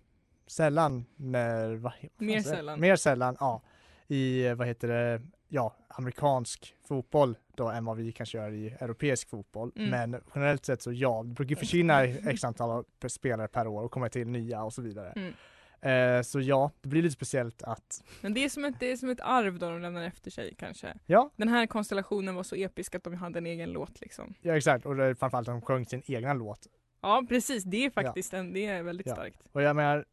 Sällan 0.53 1.05
när, 1.17 1.75
vad, 1.75 1.93
Mer 2.19 2.41
sällan. 2.41 2.81
Mer 2.81 2.97
sällan, 2.97 3.37
ja. 3.41 3.63
I, 4.09 4.53
vad 4.55 4.67
heter 4.67 4.89
det, 4.89 5.23
ja, 5.49 5.77
amerikansk 5.89 6.75
fotboll 6.89 7.39
då 7.55 7.69
än 7.69 7.85
vad 7.85 7.97
vi 7.97 8.13
kanske 8.13 8.39
gör 8.39 8.53
i 8.53 8.71
europeisk 8.81 9.29
fotboll. 9.31 9.73
Mm. 9.77 9.91
Men 9.91 10.21
generellt 10.35 10.65
sett 10.65 10.83
så 10.83 10.93
ja, 10.93 11.23
det 11.23 11.35
brukar 11.35 11.57
försvinna 11.57 12.05
x 12.05 12.45
antal 12.45 12.85
spelare 13.09 13.49
per 13.49 13.67
år 13.67 13.83
och 13.83 13.91
komma 13.91 14.09
till 14.09 14.29
nya 14.29 14.63
och 14.63 14.73
så 14.73 14.83
vidare. 14.83 15.13
Mm. 15.17 15.33
Eh, 15.81 16.23
så 16.23 16.41
ja, 16.41 16.71
det 16.81 16.89
blir 16.89 17.03
lite 17.03 17.15
speciellt 17.15 17.63
att, 17.63 18.05
Men 18.21 18.35
det 18.35 18.45
är 18.45 18.49
som 18.49 18.65
ett, 18.65 18.75
det 18.81 18.93
är 18.93 18.97
som 18.97 19.11
ett 19.11 19.21
arv 19.21 19.59
då 19.59 19.71
de 19.71 19.81
lämnar 19.83 20.03
efter 20.03 20.31
sig 20.31 20.55
kanske. 20.59 20.95
ja, 21.07 21.31
Den 21.37 21.49
här 21.49 21.67
konstellationen 21.67 22.35
var 22.35 22.43
så 22.43 22.55
episk 22.57 22.95
att 22.95 23.05
de 23.05 23.15
hade 23.15 23.39
en 23.39 23.47
egen 23.47 23.71
låt 23.73 24.01
liksom. 24.01 24.35
ja 24.41 24.57
exakt, 24.57 24.87
och 24.87 24.97
det 24.97 25.05
är 25.05 25.15
framförallt 25.15 25.49
att 25.49 25.55
de 25.55 25.63
sjöng 25.63 25.87
sin 25.87 26.03
egna 26.07 26.33
låt. 26.33 26.67
Ja 27.03 27.25
precis, 27.29 27.65
det 27.65 27.85
är 27.85 27.91
faktiskt 27.91 28.33
en, 28.35 28.53
det 28.53 28.67
är 28.67 28.83
väldigt 28.83 29.07
Ja. 29.07 29.15
starkt. 29.15 29.43
Och 29.53 29.63
jag 29.63 29.77
menar, 29.77 30.05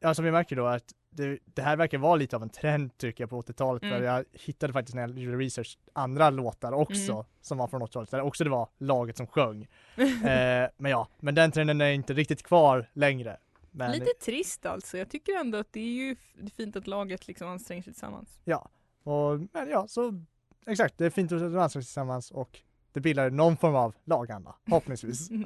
ja 0.00 0.14
som 0.14 0.24
vi 0.24 0.30
märker 0.30 0.56
då 0.56 0.66
att 0.66 0.94
det, 1.10 1.38
det 1.44 1.62
här 1.62 1.76
verkar 1.76 1.98
vara 1.98 2.16
lite 2.16 2.36
av 2.36 2.42
en 2.42 2.48
trend 2.50 2.98
tycker 2.98 3.22
jag 3.22 3.30
på 3.30 3.42
80-talet 3.42 3.82
Mm. 3.82 3.94
för 3.98 4.04
jag 4.04 4.24
hittade 4.32 4.72
faktiskt 4.72 4.94
när 4.94 5.02
jag 5.08 5.18
gjorde 5.18 5.36
research 5.36 5.78
andra 5.92 6.30
låtar 6.30 6.72
också 6.72 7.12
Mm. 7.12 7.24
som 7.40 7.58
var 7.58 7.66
från 7.68 7.82
80-talet 7.82 8.10
där 8.10 8.20
också 8.20 8.44
det 8.44 8.50
var 8.50 8.68
laget 8.78 9.16
som 9.16 9.26
sjöng. 9.26 9.62
eh, 9.98 10.68
men 10.76 10.90
ja, 10.90 11.08
men 11.20 11.34
den 11.34 11.50
trenden 11.52 11.80
är 11.80 11.90
inte 11.90 12.12
riktigt 12.12 12.42
kvar 12.42 12.90
längre. 12.92 13.36
Men 13.70 13.92
Lite 13.92 14.12
trist 14.24 14.66
alltså. 14.66 14.98
Jag 14.98 15.10
tycker 15.10 15.32
ändå 15.40 15.58
att 15.58 15.72
det 15.72 15.80
är 15.80 15.84
ju 16.06 16.16
fint 16.56 16.76
att 16.76 16.86
laget 16.86 17.28
liksom 17.28 17.48
anstränger 17.48 17.82
sig 17.82 17.92
tillsammans. 17.92 18.40
ja, 18.44 18.68
och, 19.02 19.40
men 19.52 19.68
ja, 19.70 19.88
så 19.88 20.24
exakt, 20.66 20.98
det 20.98 21.06
är 21.06 21.10
fint 21.10 21.32
att 21.32 21.52
dansa 21.52 21.78
tillsammans 21.80 22.30
och 22.30 22.60
det 22.92 23.00
bildar 23.00 23.30
någon 23.30 23.56
form 23.56 23.74
av 23.74 23.94
laganda, 24.04 24.54
förhoppningsvis. 24.64 25.30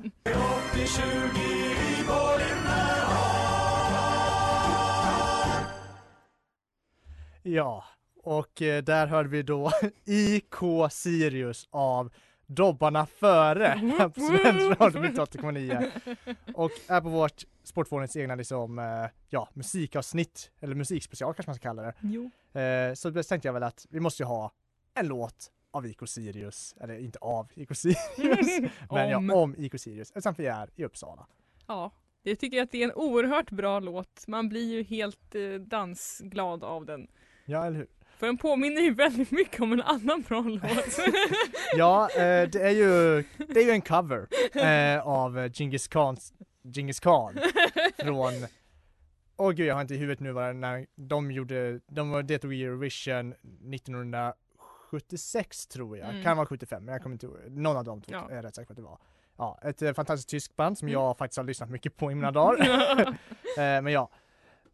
Ja, 7.43 7.85
och 8.23 8.63
eh, 8.63 8.83
där 8.83 9.07
hörde 9.07 9.29
vi 9.29 9.43
då 9.43 9.71
IK 10.05 10.55
Sirius 10.91 11.69
av 11.71 12.13
Dobbarna 12.47 13.07
före 13.07 13.65
här 13.65 14.09
på 14.09 14.21
Svensk 14.21 14.81
Radio 14.81 15.01
98,9 15.03 15.91
och 16.55 16.71
är 16.87 17.01
på 17.01 17.09
vårt 17.09 17.45
Sportfånens 17.65 18.17
egna 18.17 18.35
liksom, 18.35 18.79
eh, 18.79 18.85
ja, 19.29 19.49
musikavsnitt, 19.53 20.51
eller 20.61 20.75
musikspecial 20.75 21.35
kanske 21.35 21.49
man 21.49 21.55
ska 21.55 21.69
kalla 21.69 21.83
det. 21.83 21.95
Jo. 22.01 22.31
Eh, 22.61 22.95
så 22.95 23.11
då 23.11 23.23
tänkte 23.23 23.49
jag 23.49 23.53
väl 23.53 23.63
att 23.63 23.87
vi 23.91 24.01
måste 24.01 24.23
ju 24.23 24.27
ha 24.27 24.53
en 24.95 25.07
låt 25.07 25.51
av 25.71 25.87
IK 25.87 26.09
Sirius, 26.09 26.75
eller 26.81 26.99
inte 26.99 27.19
av 27.19 27.49
IK 27.55 27.77
Sirius, 27.77 28.71
men 28.91 29.15
Om. 29.15 29.29
ja, 29.29 29.35
om 29.35 29.55
IK 29.59 29.81
Sirius, 29.81 30.09
eftersom 30.11 30.35
vi 30.39 30.47
är 30.47 30.71
i 30.77 30.85
Uppsala. 30.85 31.27
Ja, 31.67 31.91
jag 32.23 32.39
tycker 32.39 32.63
att 32.63 32.71
det 32.71 32.79
är 32.79 32.85
en 32.85 32.95
oerhört 32.95 33.51
bra 33.51 33.81
låt. 33.81 34.25
Man 34.27 34.49
blir 34.49 34.73
ju 34.73 34.83
helt 34.83 35.35
dansglad 35.61 36.65
av 36.65 36.87
den. 36.87 37.09
Ja, 37.45 37.67
eller 37.67 37.77
hur? 37.77 37.87
För 38.19 38.27
den 38.27 38.37
påminner 38.39 38.81
ju 38.81 38.95
väldigt 38.95 39.31
mycket 39.31 39.61
om 39.61 39.73
en 39.73 39.83
annan 39.83 40.23
bra 40.29 40.41
låt. 40.41 40.63
Ja, 41.77 42.09
eh, 42.11 42.49
det 42.49 42.61
är 42.63 42.71
ju, 42.71 43.25
det 43.49 43.61
är 43.61 43.65
ju 43.65 43.71
en 43.71 43.83
cover 43.83 44.27
eh, 44.53 45.07
av 45.07 45.49
Genghis 45.49 45.89
Khans, 45.89 46.33
Genghis 46.75 47.01
Khan 47.01 47.39
från 47.99 48.33
Åh 49.37 49.51
gud 49.51 49.67
jag 49.67 49.75
har 49.75 49.81
inte 49.83 49.95
i 49.95 49.97
huvudet 49.97 50.21
nu 50.21 50.33
vad 50.33 50.57
när 50.57 50.87
de 50.95 51.31
gjorde, 51.31 51.81
de 51.89 52.27
deltog 52.27 52.55
i 52.55 52.65
Eurovision 52.65 53.33
1976 53.75 55.67
tror 55.67 55.99
jag, 55.99 56.09
Mm. 56.11 56.23
kan 56.23 56.37
vara 56.37 56.47
75 56.47 56.85
men 56.85 56.93
jag 56.93 57.03
kommer 57.03 57.15
inte 57.15 57.27
ihåg, 57.27 57.37
någon 57.51 57.77
av 57.77 57.85
de 57.85 58.01
två 58.03 58.13
Ja. 58.13 58.31
är 58.31 58.43
rätt 58.43 58.55
säker 58.55 58.67
på 58.67 58.73
att 58.73 58.77
det 58.77 58.83
var. 58.83 58.99
Ja, 59.37 59.59
ett 59.63 59.83
eh, 59.83 59.93
fantastiskt 59.93 60.29
tyskt 60.29 60.57
band 60.57 60.79
som 60.79 60.89
Mm. 60.89 61.01
jag 61.01 61.19
faktiskt 61.19 61.37
har 61.37 61.45
lyssnat 61.45 61.71
mycket 61.71 61.97
på 61.97 62.13
i 62.13 62.15
mina 62.15 62.31
dagar. 62.41 62.61
eh, 63.09 63.13
men 63.57 63.87
ja, 63.87 64.09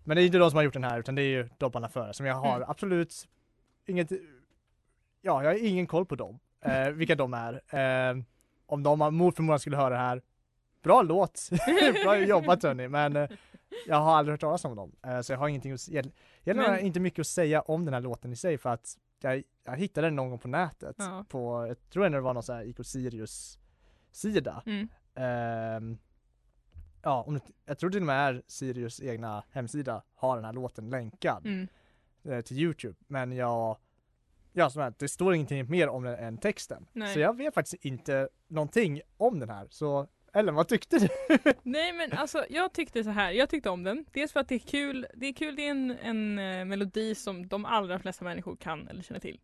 men 0.09 0.17
det 0.17 0.23
är 0.23 0.27
inte 0.27 0.39
de 0.39 0.51
som 0.51 0.57
har 0.57 0.65
gjort 0.65 0.73
den 0.75 0.85
här 0.85 0.99
utan 0.99 1.15
det 1.15 1.23
är 1.23 1.29
ju 1.31 1.49
Dobbarna 1.59 1.89
före 1.89 2.13
som 2.15 2.27
jag 2.27 2.35
har 2.35 2.57
Mm. 2.57 2.71
absolut 2.71 3.29
inget, 3.87 4.11
ja 5.21 5.43
jag 5.43 5.51
har 5.51 5.67
ingen 5.67 5.87
koll 5.87 6.07
på 6.07 6.15
dem, 6.17 6.39
eh, 6.61 6.89
vilka 6.91 7.15
de 7.15 7.35
är. 7.35 7.53
Eh, 8.11 8.23
om 8.67 8.83
de 8.83 9.15
mot 9.17 9.37
förmodan 9.37 9.59
skulle 9.61 9.77
höra 9.77 9.89
det 9.91 9.97
här, 10.01 10.23
bra 10.83 11.03
låt, 11.03 11.49
bra 12.05 12.19
jobbat 12.19 12.63
hörni, 12.63 12.89
men 12.89 13.17
eh, 13.17 13.31
jag 13.87 13.97
har 13.97 14.17
aldrig 14.17 14.33
hört 14.33 14.41
talas 14.41 14.65
om 14.65 14.77
dem. 14.77 14.93
Eh, 15.07 15.21
så 15.21 15.33
jag 15.33 15.39
har 15.39 15.49
ingenting 15.49 15.73
att, 15.73 15.89
jag, 15.89 16.07
jag 16.45 16.55
har 16.55 16.69
Men- 16.69 16.81
inte 16.87 17.01
mycket 17.01 17.21
att 17.21 17.27
säga 17.27 17.61
om 17.61 17.85
den 17.85 17.95
här 17.95 18.01
låten 18.01 18.33
i 18.33 18.37
sig 18.37 18.59
för 18.59 18.71
att 18.71 18.97
jag, 19.21 19.43
jag 19.65 19.77
hittade 19.77 20.07
den 20.07 20.17
någon 20.17 20.31
gång 20.31 20.39
på 20.39 20.49
nätet, 20.49 20.97
Ja. 20.99 21.25
på, 21.29 21.67
jag 21.69 21.91
tror 21.91 22.09
det 22.11 22.21
var 22.21 22.35
någon 22.35 22.43
sån 22.43 22.57
här 22.57 22.65
IK 22.65 22.77
Sirius 22.87 23.59
sida. 24.13 24.63
Mm. 24.67 25.99
Ja, 27.03 27.23
om 27.27 27.41
jag 27.67 27.79
tror 27.79 27.91
till 27.91 28.01
och 28.01 28.07
med 28.07 28.29
är 28.29 28.43
Sirius 28.47 29.01
egna 29.03 29.45
hemsida 29.51 30.03
har 30.15 30.37
den 30.37 30.45
här 30.45 30.53
låten 30.53 30.91
länkad 30.91 31.47
Mm. 31.47 31.69
eh, 32.29 32.41
till 32.41 32.59
Youtube. 32.59 32.95
Men 33.07 33.33
jag, 33.33 33.77
ja 34.53 34.71
som 34.71 34.83
sagt, 34.83 34.99
det 34.99 35.09
står 35.09 35.35
ingenting 35.35 35.71
mer 35.71 35.89
om 35.89 36.03
den 36.03 36.15
än 36.15 36.39
texten. 36.39 36.87
Nej. 36.93 37.15
Så 37.15 37.21
jag 37.21 37.37
vet 37.37 37.55
faktiskt 37.55 37.85
inte 37.85 38.29
någonting 38.49 39.01
om 39.17 39.39
den 39.41 39.49
här. 39.51 39.67
Så 39.71 40.09
Ellen, 40.33 40.55
vad 40.55 40.69
tyckte 40.69 40.99
du? 40.99 41.09
Nej 41.63 41.93
men 41.93 42.13
alltså 42.13 42.45
jag 42.51 42.73
tyckte 42.73 43.05
så 43.05 43.11
här. 43.11 43.31
jag 43.33 43.49
tyckte 43.51 43.71
om 43.71 43.83
den. 43.85 44.05
Dels 44.13 44.33
för 44.33 44.41
att 44.41 44.49
det 44.49 44.55
är 44.55 44.59
kul, 44.59 45.07
det 45.15 45.27
är 45.27 45.33
kul, 45.33 45.57
det 45.57 45.63
är 45.67 45.71
en, 45.71 45.91
en 45.91 46.39
eh, 46.39 46.65
melodi 46.65 47.15
som 47.15 47.49
de 47.49 47.65
allra 47.65 47.99
flesta 47.99 48.25
människor 48.25 48.57
kan 48.57 48.89
eller 48.89 49.03
känner 49.03 49.21
till. 49.21 49.41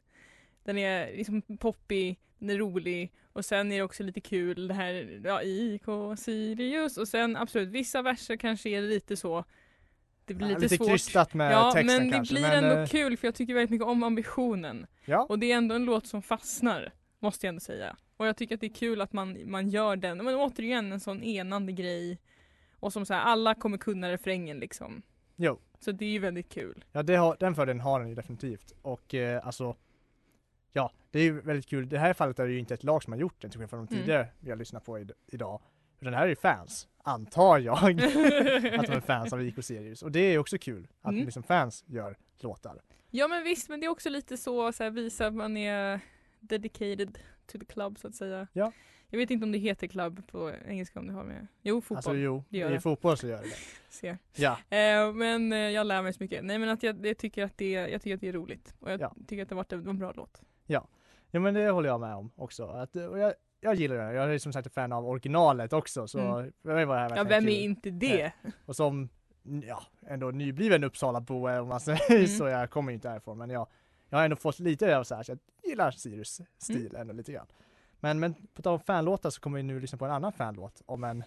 Den 0.64 0.78
är 0.78 1.16
liksom 1.16 1.42
poppig, 1.42 2.18
den 2.38 2.50
är 2.50 2.58
rolig 2.58 3.12
och 3.32 3.44
sen 3.44 3.72
är 3.72 3.76
det 3.76 3.82
också 3.82 4.02
lite 4.02 4.20
kul 4.20 4.68
det 4.68 4.74
här, 4.74 5.20
ja 5.24 5.42
IK 5.42 5.82
Sirius 6.18 6.96
och 6.98 7.08
sen 7.08 7.36
absolut 7.36 7.68
vissa 7.68 8.02
verser 8.02 8.36
kanske 8.36 8.68
är 8.68 8.82
lite 8.82 9.16
så 9.16 9.44
det 10.24 10.34
blir 10.34 10.50
Ja, 10.50 10.58
lite, 10.58 10.76
svårt. 10.76 10.88
krystat 10.88 11.34
med 11.34 11.52
Ja 11.52 11.72
texten 11.72 11.86
men 11.86 12.10
det 12.10 12.16
kanske. 12.16 12.34
blir 12.34 12.44
ändå 12.50 12.76
eh, 12.76 12.86
kul 12.86 13.16
för 13.16 13.26
jag 13.28 13.34
tycker 13.34 13.54
väldigt 13.54 13.70
mycket 13.70 13.86
om 13.86 14.02
ambitionen. 14.02 14.86
Ja, 15.04 15.26
Och 15.28 15.38
det 15.38 15.52
är 15.52 15.56
ändå 15.56 15.74
en 15.74 15.84
låt 15.84 16.06
som 16.06 16.22
fastnar, 16.22 16.92
måste 17.18 17.46
jag 17.46 17.48
ändå 17.48 17.60
säga. 17.60 17.96
Och 18.16 18.26
jag 18.26 18.36
tycker 18.36 18.54
att 18.54 18.60
det 18.60 18.66
är 18.66 18.74
kul 18.74 19.00
att 19.00 19.12
man, 19.12 19.50
man 19.50 19.68
gör 19.68 19.96
den, 19.96 20.24
men 20.24 20.34
återigen 20.34 20.92
en 20.92 21.00
sån 21.00 21.22
enande 21.22 21.72
grej. 21.72 22.18
Och 22.80 22.92
som 22.92 23.06
så 23.06 23.14
här, 23.14 23.20
alla 23.20 23.54
kommer 23.54 23.78
kunna 23.78 24.12
refrängen 24.12 24.58
liksom. 24.58 25.02
jo. 25.36 25.58
Så 25.80 25.92
det 25.92 26.04
är 26.04 26.10
ju 26.10 26.18
väldigt 26.18 26.48
kul. 26.48 26.84
Ja, 26.92 26.98
har, 26.98 27.36
den 27.40 27.54
fördelen 27.54 27.80
har 27.80 28.00
den 28.00 28.08
ju 28.08 28.14
definitivt. 28.14 28.72
Och 28.82 29.14
eh, 29.14 29.46
alltså, 29.46 29.76
ja, 30.74 30.92
det 31.10 31.18
är 31.18 31.22
ju 31.22 31.40
väldigt 31.40 31.66
kul. 31.66 31.88
Det 31.88 31.98
här 31.98 32.12
fallet 32.14 32.38
är 32.38 32.46
det 32.46 32.52
ju 32.52 32.58
inte 32.58 32.74
ett 32.74 32.84
lag 32.84 33.02
som 33.02 33.12
har 33.12 33.20
gjort 33.20 33.40
den, 33.40 33.50
till 33.50 33.58
skillnad 33.58 33.70
från 33.70 33.86
de 33.86 33.94
Mm. 33.94 34.04
tidigare 34.04 34.28
vi 34.40 34.50
har 34.50 34.56
lyssnat 34.56 34.84
på 34.84 34.98
i, 34.98 35.06
idag. 35.26 35.60
Det 36.00 36.10
här 36.16 36.22
är 36.24 36.28
ju 36.28 36.36
fans, 36.36 36.88
antar 37.02 37.58
jag, 37.58 37.74
att 37.78 37.86
de 38.86 38.92
är 38.92 39.00
fans 39.00 39.32
av 39.32 39.42
IK 39.42 39.64
Sirius. 39.64 40.02
Och 40.02 40.12
det 40.12 40.20
är 40.20 40.38
också 40.38 40.58
kul, 40.58 40.86
att 41.02 41.12
Mm. 41.12 41.24
liksom 41.24 41.42
fans 41.42 41.84
gör 41.86 42.16
låtar. 42.40 42.80
Ja 43.10 43.28
men 43.28 43.44
visst, 43.44 43.68
men 43.68 43.80
det 43.80 43.86
är 43.86 43.90
också 43.90 44.08
lite 44.10 44.36
så, 44.36 44.72
så 44.72 44.82
här, 44.82 44.90
visa 44.90 45.26
att 45.26 45.34
man 45.34 45.56
är 45.56 46.00
dedicated 46.40 47.18
to 47.46 47.58
the 47.58 47.64
club 47.64 47.98
så 47.98 48.08
att 48.08 48.14
säga. 48.14 48.46
Ja. 48.52 48.72
Jag 49.10 49.18
vet 49.18 49.30
inte 49.30 49.44
om 49.44 49.52
det 49.52 49.58
heter 49.58 49.86
club 49.86 50.26
på 50.26 50.52
engelska 50.66 51.00
om 51.00 51.06
det 51.06 51.12
har 51.12 51.24
med, 51.24 51.46
jo 51.62 51.80
fotboll. 51.80 51.96
Alltså 51.96 52.14
jo, 52.14 52.44
det 52.48 52.58
gör 52.58 52.70
i 52.70 52.74
det. 52.74 52.80
fotboll 52.80 53.16
så 53.16 53.26
gör 53.26 53.42
det 53.42 53.48
det. 54.00 54.18
Ja, 54.36 54.58
Eh, 54.76 55.12
men 55.12 55.52
eh, 55.52 55.58
jag 55.58 55.86
lär 55.86 56.02
mig 56.02 56.12
så 56.12 56.22
mycket. 56.22 56.44
Nej 56.44 56.58
men 56.58 56.68
att 56.68 56.82
jag, 56.82 57.06
jag, 57.06 57.18
tycker 57.18 57.44
att 57.44 57.58
det, 57.58 57.70
jag 57.70 58.02
tycker 58.02 58.14
att 58.14 58.20
det 58.20 58.28
är 58.28 58.32
roligt. 58.32 58.74
Och 58.80 58.90
jag 58.90 59.00
Ja. 59.00 59.14
tycker 59.26 59.42
att 59.42 59.68
det 59.68 59.76
en, 59.76 59.88
en 59.88 59.98
bra 59.98 60.12
låt. 60.16 60.42
Ja 60.66 61.40
men 61.40 61.54
det 61.54 61.70
håller 61.70 61.88
jag 61.88 62.00
med 62.00 62.14
om 62.14 62.30
också. 62.36 62.66
Att, 62.66 62.96
och 62.96 63.18
jag, 63.18 63.34
jag 63.60 63.74
gillar 63.74 63.96
det. 63.96 64.12
Jag 64.14 64.34
är 64.34 64.38
som 64.38 64.52
sagt 64.52 64.66
ett 64.66 64.74
fan 64.74 64.92
av 64.92 65.06
originalet 65.08 65.72
också, 65.72 66.08
så 66.08 66.18
Mm. 66.20 66.52
för 66.62 66.74
mig 66.74 66.84
var 66.84 66.94
det 66.94 67.00
här 67.02 67.16
Ja 67.16 67.24
vem 67.24 67.44
är 67.44 67.48
kul. 67.48 67.48
inte 67.50 67.90
det? 67.90 68.32
Och 68.66 68.76
som, 68.76 69.08
ja, 69.42 69.82
ändå 70.06 70.30
nybliven 70.30 70.84
Uppsalabo 70.84 71.48
om 71.48 71.68
man 71.68 71.80
säger 71.80 72.10
Mm. 72.16 72.26
så, 72.26 72.46
jag 72.48 72.70
kommer 72.70 72.92
ju 72.92 72.94
inte 72.94 73.08
därifrån 73.08 73.38
men 73.38 73.50
jag, 73.50 73.66
jag 74.08 74.18
har 74.18 74.24
ändå 74.24 74.36
fått 74.36 74.58
lite 74.58 74.98
av 74.98 75.04
så 75.04 75.14
här, 75.14 75.22
så 75.22 75.32
jag 75.32 75.38
gillar 75.70 75.90
Sirius 75.90 76.40
stil 76.58 76.86
Mm. 76.90 77.00
ändå 77.00 77.12
lite 77.14 77.32
grann. 77.32 77.46
Men, 78.00 78.20
men 78.20 78.34
på 78.54 78.62
tal 78.62 78.72
om 78.74 78.80
fanlåtar 78.80 79.30
så 79.30 79.40
kommer 79.40 79.56
vi 79.56 79.62
nu 79.62 79.80
lyssna 79.80 79.98
på 79.98 80.04
en 80.04 80.10
annan 80.10 80.32
fanlåt 80.32 80.82
om 80.86 81.04
en, 81.04 81.24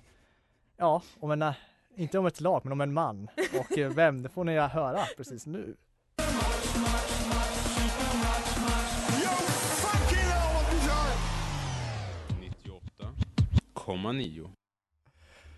ja, 0.78 1.02
om 1.20 1.32
en, 1.32 1.42
eh, 1.42 1.54
inte 1.96 2.20
om 2.20 2.26
ett 2.26 2.42
lag 2.42 2.62
men 2.64 2.72
om 2.72 2.82
en 2.82 2.94
man. 2.94 3.28
Och 3.60 3.78
eh, 3.78 3.92
vem, 3.94 4.22
det 4.22 4.30
får 4.30 4.44
ni 4.44 4.60
höra 4.60 5.00
precis 5.18 5.46
nu. 5.46 5.76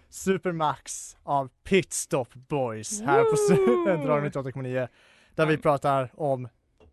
Supermax 0.09 1.17
av 1.23 1.49
Pitstop 1.63 2.33
Boys 2.33 3.01
här 3.01 3.23
på 3.23 3.29
Woo! 3.29 3.35
Studentradion 3.85 4.25
98,9 4.45 4.87
där 5.35 5.45
vi 5.45 5.57
pratar 5.57 6.11
om 6.13 6.47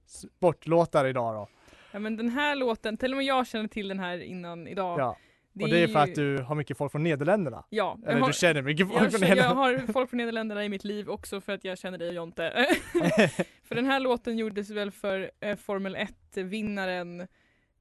sportlåtar 0.06 1.04
idag 1.06 1.34
då. 1.34 1.48
Ja 1.92 1.98
men 1.98 2.16
den 2.16 2.28
här 2.28 2.56
låten, 2.56 2.96
till 2.96 3.12
och 3.12 3.16
med 3.16 3.26
jag 3.26 3.46
känner 3.46 3.68
till 3.68 3.88
den 3.88 3.98
här 3.98 4.18
innan 4.18 4.68
idag. 4.68 5.00
Ja, 5.00 5.16
och 5.62 5.68
det 5.68 5.82
är 5.82 5.86
för 5.88 6.06
ju- 6.06 6.10
att 6.10 6.14
du 6.14 6.38
har 6.42 6.54
mycket 6.54 6.78
folk 6.78 6.92
från 6.92 7.02
Nederländerna. 7.02 7.64
Ja, 7.68 7.98
Eller 8.06 8.20
har, 8.20 8.26
du 8.26 8.32
känner 8.32 8.62
mycket 8.62 8.88
folk 8.88 9.02
jag, 9.02 9.10
från 9.10 9.20
känner- 9.20 9.36
jag 9.36 9.36
Nederländerna. 9.56 9.86
har 9.86 9.92
folk 9.92 10.10
från 10.10 10.18
Nederländerna 10.18 10.64
i 10.64 10.68
mitt 10.68 10.84
liv 10.84 11.08
också 11.10 11.40
för 11.40 11.52
att 11.52 11.64
jag 11.64 11.78
känner 11.78 11.98
dig 11.98 12.08
och 12.08 12.14
Jonte. 12.14 12.66
för 13.64 13.74
den 13.74 13.86
här 13.86 14.00
låten 14.00 14.38
gjordes 14.38 14.70
väl 14.70 14.90
för 14.90 15.30
eh, 15.40 15.56
Formel 15.56 15.96
1-vinnaren 15.96 17.26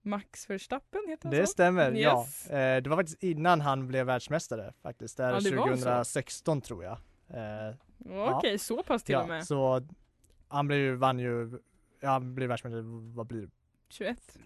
Max 0.06 0.50
Verstappen, 0.50 1.02
heter 1.08 1.24
han 1.30 1.32
Det 1.40 1.46
så? 1.46 1.52
stämmer, 1.52 1.92
Yes. 1.96 2.48
ja. 2.50 2.58
Eh, 2.58 2.82
det 2.82 2.90
var 2.90 2.98
faktiskt 2.98 3.24
innan 3.24 3.62
han 3.62 3.88
blev 3.88 4.06
världsmästare 4.06 4.74
faktiskt. 4.82 5.18
Det 5.18 5.24
är 5.24 5.34
Ja, 5.34 5.40
det 5.40 5.56
var 5.56 5.68
så. 5.68 5.72
2016 5.74 6.62
tror 6.62 6.84
jag. 6.84 6.98
Eh, 7.30 7.76
Okej, 8.38 8.58
så 8.58 8.84
pass 8.84 9.04
till 9.04 9.16
och 9.16 9.22
ja, 9.22 9.28
med. 9.28 9.46
så 9.48 9.88
han 10.48 10.68
blev 10.68 10.80
ju, 10.80 10.96
vann 10.96 11.20
ju, 11.20 11.60
ja, 12.02 12.10
han 12.10 12.36
blev 12.36 12.50
världsmästare, 12.50 12.82
vad 13.16 13.28
blir 13.28 13.42
det? 13.42 13.50
21. 13.90 14.38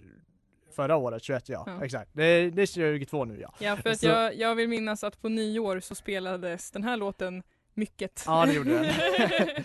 Förra 0.75 0.96
året, 0.96 1.24
21 1.24 1.50
ja, 1.50 1.63
Ja. 1.68 1.86
exakt. 1.86 2.12
Det 2.13 2.50
det 2.50 2.62
är 2.62 2.66
22 2.66 3.25
nu 3.25 3.39
ja. 3.42 3.54
Ja, 3.60 3.75
för 3.75 3.89
att 3.89 4.00
Så- 4.00 4.06
jag, 4.08 4.36
jag 4.38 4.56
vill 4.56 4.70
minnas 4.70 5.04
att 5.04 5.22
på 5.22 5.30
nyår 5.30 5.80
så 5.80 5.96
spelades 5.96 6.72
den 6.72 6.84
här 6.84 6.98
låten 6.98 7.44
mycket. 7.74 8.24
Ja, 8.25 8.46
det 8.46 8.54
gjorde 8.54 8.70
den. 8.74 8.86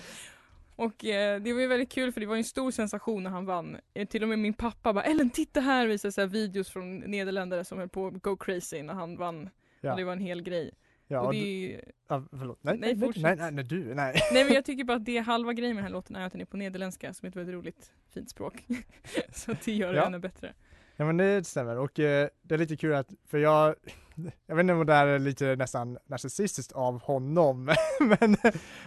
Och 0.77 1.05
eh, 1.05 1.41
det 1.41 1.53
var 1.53 1.61
ju 1.61 1.67
väldigt 1.67 1.93
kul 1.93 2.13
för 2.13 2.21
det 2.21 2.27
var 2.27 2.37
en 2.37 2.45
stor 2.45 2.71
sensation 2.71 3.23
när 3.23 3.31
han 3.31 3.47
vann. 3.47 3.77
Eh, 3.95 4.09
till 4.09 4.23
och 4.23 4.29
med 4.29 4.39
min 4.39 4.55
pappa 4.55 4.93
bara 4.93 5.05
Ellen 5.05 5.31
titta 5.31 5.61
här 5.61 5.87
visade 5.87 6.13
så 6.13 6.21
här 6.21 6.29
videos 6.29 6.71
från 6.71 6.99
nederländare 6.99 7.65
som 7.65 7.79
höll 7.79 7.89
på 7.89 8.07
att 8.07 8.23
go 8.23 8.37
crazy 8.37 8.83
när 8.83 8.95
han 8.95 9.17
vann. 9.17 9.51
Ja. 9.81 9.91
Och 9.91 9.97
det 9.99 10.05
var 10.05 10.13
en 10.13 10.21
hel 10.21 10.43
grej. 10.43 10.71
Ja, 11.07 11.21
och 11.21 11.33
det 11.33 11.41
du, 11.41 11.47
är 11.47 11.51
ju, 11.51 11.81
ja, 12.09 12.25
förlåt. 12.31 12.59
Nej, 12.63 12.79
Nej, 12.79 12.95
nej, 12.97 13.37
nej, 13.37 13.53
nej, 13.53 13.65
du, 13.65 13.95
nej. 13.95 14.15
nej 14.33 14.45
men 14.45 14.55
jag 14.55 14.65
tycker 14.65 14.85
bara 14.85 14.97
att 14.97 15.05
det 15.05 15.19
halva 15.19 15.53
grejen 15.53 15.75
med 15.77 15.85
den 15.85 15.87
här 15.87 15.93
låten 15.93 16.17
är 16.17 16.27
att 16.27 16.33
den 16.33 16.41
är 16.41 16.45
på 16.45 16.57
nederländska 16.57 17.15
som 17.15 17.27
är 17.27 17.31
ett 17.31 17.37
väldigt 17.37 17.55
roligt 17.55 17.93
fint 18.15 18.31
språk. 18.31 18.65
så 19.33 19.53
att 19.53 19.63
det 19.63 19.73
gör 19.73 19.93
det 19.93 19.99
Ja. 19.99 20.07
ännu 20.07 20.19
bättre. 20.19 20.53
Ja 20.97 21.05
men 21.05 21.17
det 21.17 21.47
stämmer 21.47 21.77
och 21.79 21.99
eh, 22.01 22.29
det 22.43 22.55
är 22.55 22.59
lite 22.59 22.77
kul 22.77 22.95
att, 22.95 23.07
för 23.31 23.39
jag, 23.39 23.75
jag 24.47 24.57
vet 24.57 24.63
inte 24.63 24.75
om 24.75 24.87
det 24.87 24.95
här 24.95 25.07
är 25.07 25.19
lite 25.19 25.57
nästan 25.57 25.99
narcissistiskt 26.07 26.73
av 26.73 27.03
honom, 27.03 27.65
men, 28.01 28.37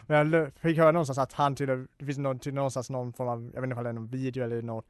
men 0.08 0.32
jag 0.32 0.52
fick 0.54 0.78
höra 0.78 0.92
någonstans 0.92 1.18
att 1.18 1.34
han 1.34 1.56
tydligen, 1.56 1.88
det 1.98 2.06
finns 2.06 2.18
någon, 2.18 2.40
tydligen 2.40 2.56
någonstans 2.56 2.90
någon 2.90 3.14
form 3.14 3.28
av, 3.28 3.52
jag 3.54 3.62
vet 3.62 3.68
inte 3.68 3.78
om 3.78 3.84
det 3.84 3.90
är 3.90 3.94
någon 3.94 4.08
video 4.08 4.44
eller 4.44 4.62
något 4.62 4.86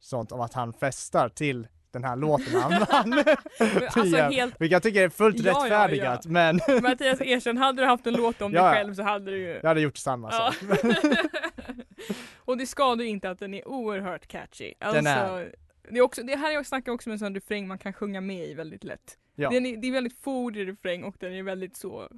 sånt 0.00 0.32
om 0.32 0.40
att 0.40 0.54
han 0.54 0.72
festar 0.72 1.28
till 1.28 1.68
den 1.92 2.04
här 2.04 2.16
låten 2.16 2.60
han 2.62 2.70
vann. 2.90 3.24
alltså 3.86 4.16
helt- 4.16 4.54
Vilket 4.60 4.72
jag 4.72 4.82
tycker 4.82 5.02
är 5.04 5.08
fullt 5.08 5.38
Ja, 5.38 5.52
ja, 5.52 5.64
rättfärdigat 5.64 6.26
men 6.26 6.60
Mattias 6.82 7.20
erkänn, 7.20 7.56
hade 7.56 7.82
du 7.82 7.86
haft 7.86 8.06
en 8.06 8.14
låt 8.14 8.42
om 8.42 8.52
Ja, 8.52 8.58
ja. 8.60 8.64
dig 8.68 8.74
själv 8.74 8.94
så 8.94 9.02
hade 9.02 9.30
du 9.30 9.38
ju 9.38 9.48
jag 9.62 9.68
hade 9.68 9.80
gjort 9.80 9.96
samma 9.96 10.28
Ja. 10.32 10.52
sak. 10.60 10.70
och 12.36 12.56
det 12.58 12.66
skadar 12.66 13.04
ju 13.04 13.10
inte 13.10 13.30
att 13.30 13.38
den 13.38 13.54
är 13.54 13.68
oerhört 13.68 14.26
catchy. 14.26 14.74
Alltså, 14.80 14.94
Den 15.02 15.06
är. 15.06 15.54
Det, 15.90 15.98
är 15.98 16.02
också, 16.02 16.22
det 16.22 16.36
här 16.36 16.50
jag 16.52 16.66
snackar 16.66 16.92
också 16.92 17.08
med 17.08 17.14
en 17.14 17.18
sån 17.18 17.34
refräng 17.34 17.68
man 17.68 17.78
kan 17.78 17.92
sjunga 17.92 18.20
med 18.20 18.46
i 18.48 18.54
väldigt 18.54 18.84
lätt. 18.84 19.18
Ja. 19.34 19.50
Den 19.50 19.66
är, 19.66 19.76
det 19.76 19.88
är 19.88 19.92
väldigt 19.92 20.18
fåordig 20.18 20.68
refräng 20.68 21.04
och 21.04 21.16
den 21.18 21.32
är 21.32 21.42
väldigt 21.42 21.76
så, 21.76 22.08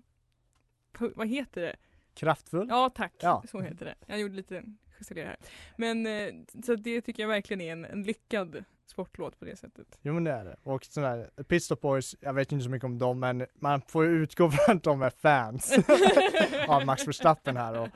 vad 0.98 1.28
heter 1.28 1.60
det? 1.62 1.76
Kraftfull. 2.14 2.66
Ja 2.70 2.90
tack, 2.94 3.12
Ja. 3.20 3.42
så 3.50 3.60
heter 3.60 3.84
det. 3.84 3.94
Jag 4.06 4.20
gjorde 4.20 4.34
lite 4.34 4.62
justeringar 4.98 5.28
här. 5.28 5.36
Men 5.76 6.06
eh, 6.06 6.28
så 6.64 6.74
det 6.74 7.00
tycker 7.00 7.22
jag 7.22 7.28
verkligen 7.28 7.60
är 7.60 7.72
en, 7.72 7.84
en 7.84 8.02
lyckad 8.02 8.64
sportlåt 8.86 9.38
på 9.38 9.44
det 9.44 9.56
sättet. 9.56 9.98
Jo 10.02 10.14
men 10.14 10.24
det 10.24 10.30
är 10.32 10.44
det. 10.44 10.56
Och 10.62 10.84
sådär, 10.84 11.30
Pitstop 11.48 11.80
Boys, 11.80 12.16
jag 12.20 12.32
vet 12.34 12.52
inte 12.52 12.64
så 12.64 12.70
mycket 12.70 12.84
om 12.84 12.98
dem 12.98 13.20
men 13.20 13.46
man 13.54 13.80
får 13.88 14.04
ju 14.04 14.10
utgå 14.10 14.50
från 14.66 14.76
att 14.76 14.82
de 14.82 15.02
är 15.02 15.10
fans 15.10 15.72
av 16.68 16.86
Max 16.86 17.08
Verstappen 17.08 17.56
här 17.56 17.78
och, 17.80 17.86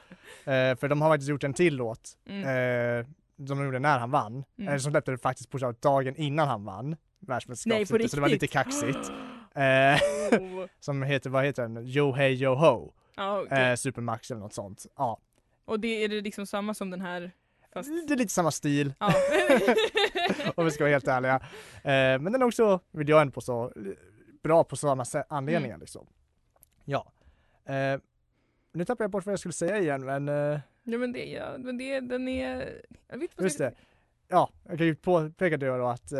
eh, 0.53 0.77
för 0.77 0.89
de 0.89 1.01
har 1.03 1.11
faktiskt 1.11 1.31
gjort 1.31 1.45
en 1.45 1.55
till 1.55 1.77
låt 1.77 2.19
Mm. 2.27 3.01
eh, 3.01 3.07
som 3.37 3.47
de 3.59 3.65
gjorde 3.65 3.79
när 3.79 3.99
han 3.99 4.11
vann, 4.11 4.45
Mm. 4.59 4.73
eh, 4.73 4.79
som 4.79 4.93
släppte 4.93 5.11
det 5.11 5.19
faktiskt 5.19 5.51
på 5.51 5.73
dagen 5.81 6.17
innan 6.17 6.49
han 6.49 6.65
vann 6.65 6.97
världsmästerskapet, 7.19 8.11
så 8.11 8.17
det 8.17 8.23
var 8.23 8.29
lite 8.29 8.47
kaxigt. 8.47 8.99
Oh. 9.57 10.65
som 10.81 11.03
heter, 11.03 11.31
vad 11.31 11.45
heter 11.45 11.63
den? 11.63 11.87
Yo 11.87 12.13
Hey 12.13 12.35
Yo 12.35 12.55
Ho, 12.55 12.93
Ja, 13.17 13.41
okej. 13.43 13.71
eh, 13.71 13.75
Supermax 13.77 14.31
eller 14.31 14.41
något 14.41 14.53
sånt. 14.53 14.87
Ja, 14.97 15.19
Och 15.65 15.81
det 15.81 16.05
är 16.05 16.09
det 16.09 16.21
liksom 16.21 16.47
samma 16.47 16.75
som 16.75 16.91
den 16.91 17.01
här 17.01 17.31
fast... 17.73 17.89
det 18.09 18.15
är 18.15 18.19
lite 18.19 18.33
samma 18.33 18.51
stil 18.51 18.95
Ja. 19.01 19.13
om 20.55 20.65
vi 20.65 20.71
ska 20.71 20.85
vara 20.85 20.93
helt 20.93 21.09
ärliga. 21.09 21.35
Eh, 21.75 22.21
men 22.21 22.25
den 22.33 22.43
är 22.43 22.47
också, 22.47 22.81
vill 22.91 23.09
jag 23.09 23.21
ändå 23.21 23.33
påstå, 23.33 23.73
bra 24.43 24.65
på 24.65 24.77
sä- 24.77 25.25
anledningar 25.29 25.75
Mm. 25.75 25.81
liksom. 25.81 26.07
Ja. 26.85 27.13
Eh, 27.75 28.01
nu 28.73 28.85
tappar 28.85 29.05
jag 29.05 29.11
bort 29.11 29.27
vad 29.27 29.33
jag 29.33 29.39
skulle 29.41 29.53
säga 29.53 29.79
igen 29.79 30.05
men 30.05 30.29
eh, 30.29 30.61
ja 30.87 30.99
men 30.99 31.13
det, 31.13 31.25
ja, 31.25 31.59
men 31.59 31.79
det, 31.79 32.01
den 32.01 32.29
är... 32.29 32.83
Jag 33.09 33.19
vet 33.19 33.31
just 33.41 33.59
det. 33.59 33.73
Ja, 34.29 34.51
jag 34.69 34.79
kan 34.79 34.87
ju 34.87 34.95
påpeka 34.95 35.57
det 35.57 35.67
då 35.67 35.87
att 35.87 36.13
eh, 36.13 36.19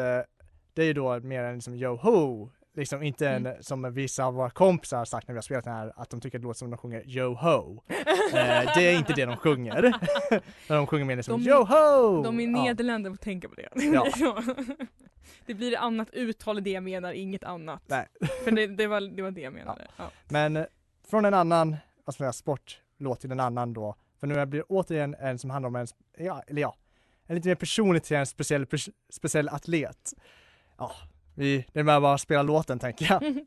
det 0.75 0.83
är 0.83 0.87
ju 0.87 0.93
då 0.93 1.21
mer 1.21 1.43
en 1.43 1.55
liksom 1.55 1.75
yo-ho, 1.75 2.51
liksom 2.75 3.03
inte 3.03 3.29
en 3.29 3.47
Mm. 3.47 3.63
som 3.63 3.95
vissa 3.95 4.25
av 4.25 4.35
våra 4.35 4.51
kompisar 4.51 4.99
har 4.99 5.05
sagt 5.05 5.29
när 5.29 5.33
vi 5.35 5.37
har 5.37 5.43
spelat 5.43 5.65
den 5.65 5.73
här 5.75 5.93
att 5.97 6.11
de 6.11 6.21
tycker 6.21 6.39
det 6.39 6.45
låter 6.45 6.59
som 6.59 6.71
de 6.71 6.77
sjunger 6.79 7.03
yo-ho. 7.03 7.81
Eh, 8.35 8.75
det 8.77 8.89
är 8.93 8.99
inte 8.99 9.13
det 9.13 9.25
de 9.25 9.37
sjunger. 9.37 9.83
När 10.69 10.77
de 10.77 10.87
sjunger 10.87 11.05
mer 11.05 11.17
liksom 11.17 11.45
De 11.45 11.51
är- 11.51 11.55
yo-ho! 11.55 12.23
De 12.25 12.41
i 12.41 12.45
Ja. 12.45 12.51
Nederländerna 12.65 13.17
får 13.17 13.23
tänka 13.25 13.49
på 13.49 13.55
det. 13.55 13.69
Ja. 13.75 14.07
det 15.47 15.55
blir 15.55 15.77
annat 15.79 16.11
uttal 16.13 16.59
i 16.59 16.61
det 16.61 16.71
jag 16.71 16.83
menar, 16.83 17.13
inget 17.13 17.45
annat. 17.45 17.83
Nej. 17.87 18.07
För 18.45 18.51
det, 18.51 18.67
det, 18.67 18.87
var, 18.87 19.01
det 19.01 19.23
var 19.23 19.31
det 19.31 19.41
jag 19.41 19.53
menade. 19.53 19.87
Ja. 19.97 20.11
Men 20.29 20.57
eh, 20.57 20.65
från 21.11 21.25
en 21.25 21.35
annan, 21.35 21.77
säga, 22.17 22.33
sportlåt 22.33 23.21
till 23.21 23.33
en 23.33 23.41
annan 23.41 23.73
då. 23.73 23.95
För 24.21 24.27
nu 24.27 24.47
blir 24.47 24.61
det 24.61 24.67
återigen 24.69 25.15
en 25.15 25.39
som 25.39 25.51
handlar 25.51 25.69
om 25.69 25.77
en, 25.77 25.87
ja, 26.19 26.43
eller 26.47 26.63
ja, 26.63 26.77
en 27.27 27.37
lite 27.37 27.49
mer 27.49 27.55
personlig 27.55 28.03
till 28.03 28.17
en 28.17 28.27
speciell, 28.27 28.67
speciell 29.11 29.49
atlet. 29.49 30.13
Ja, 30.79 30.93
vi, 31.35 31.67
det 31.73 31.81
är 31.81 31.85
bara 31.85 32.15
att 32.15 32.21
spela 32.21 32.43
låten 32.43 32.79
tänker 32.79 33.07
jag. 33.11 33.23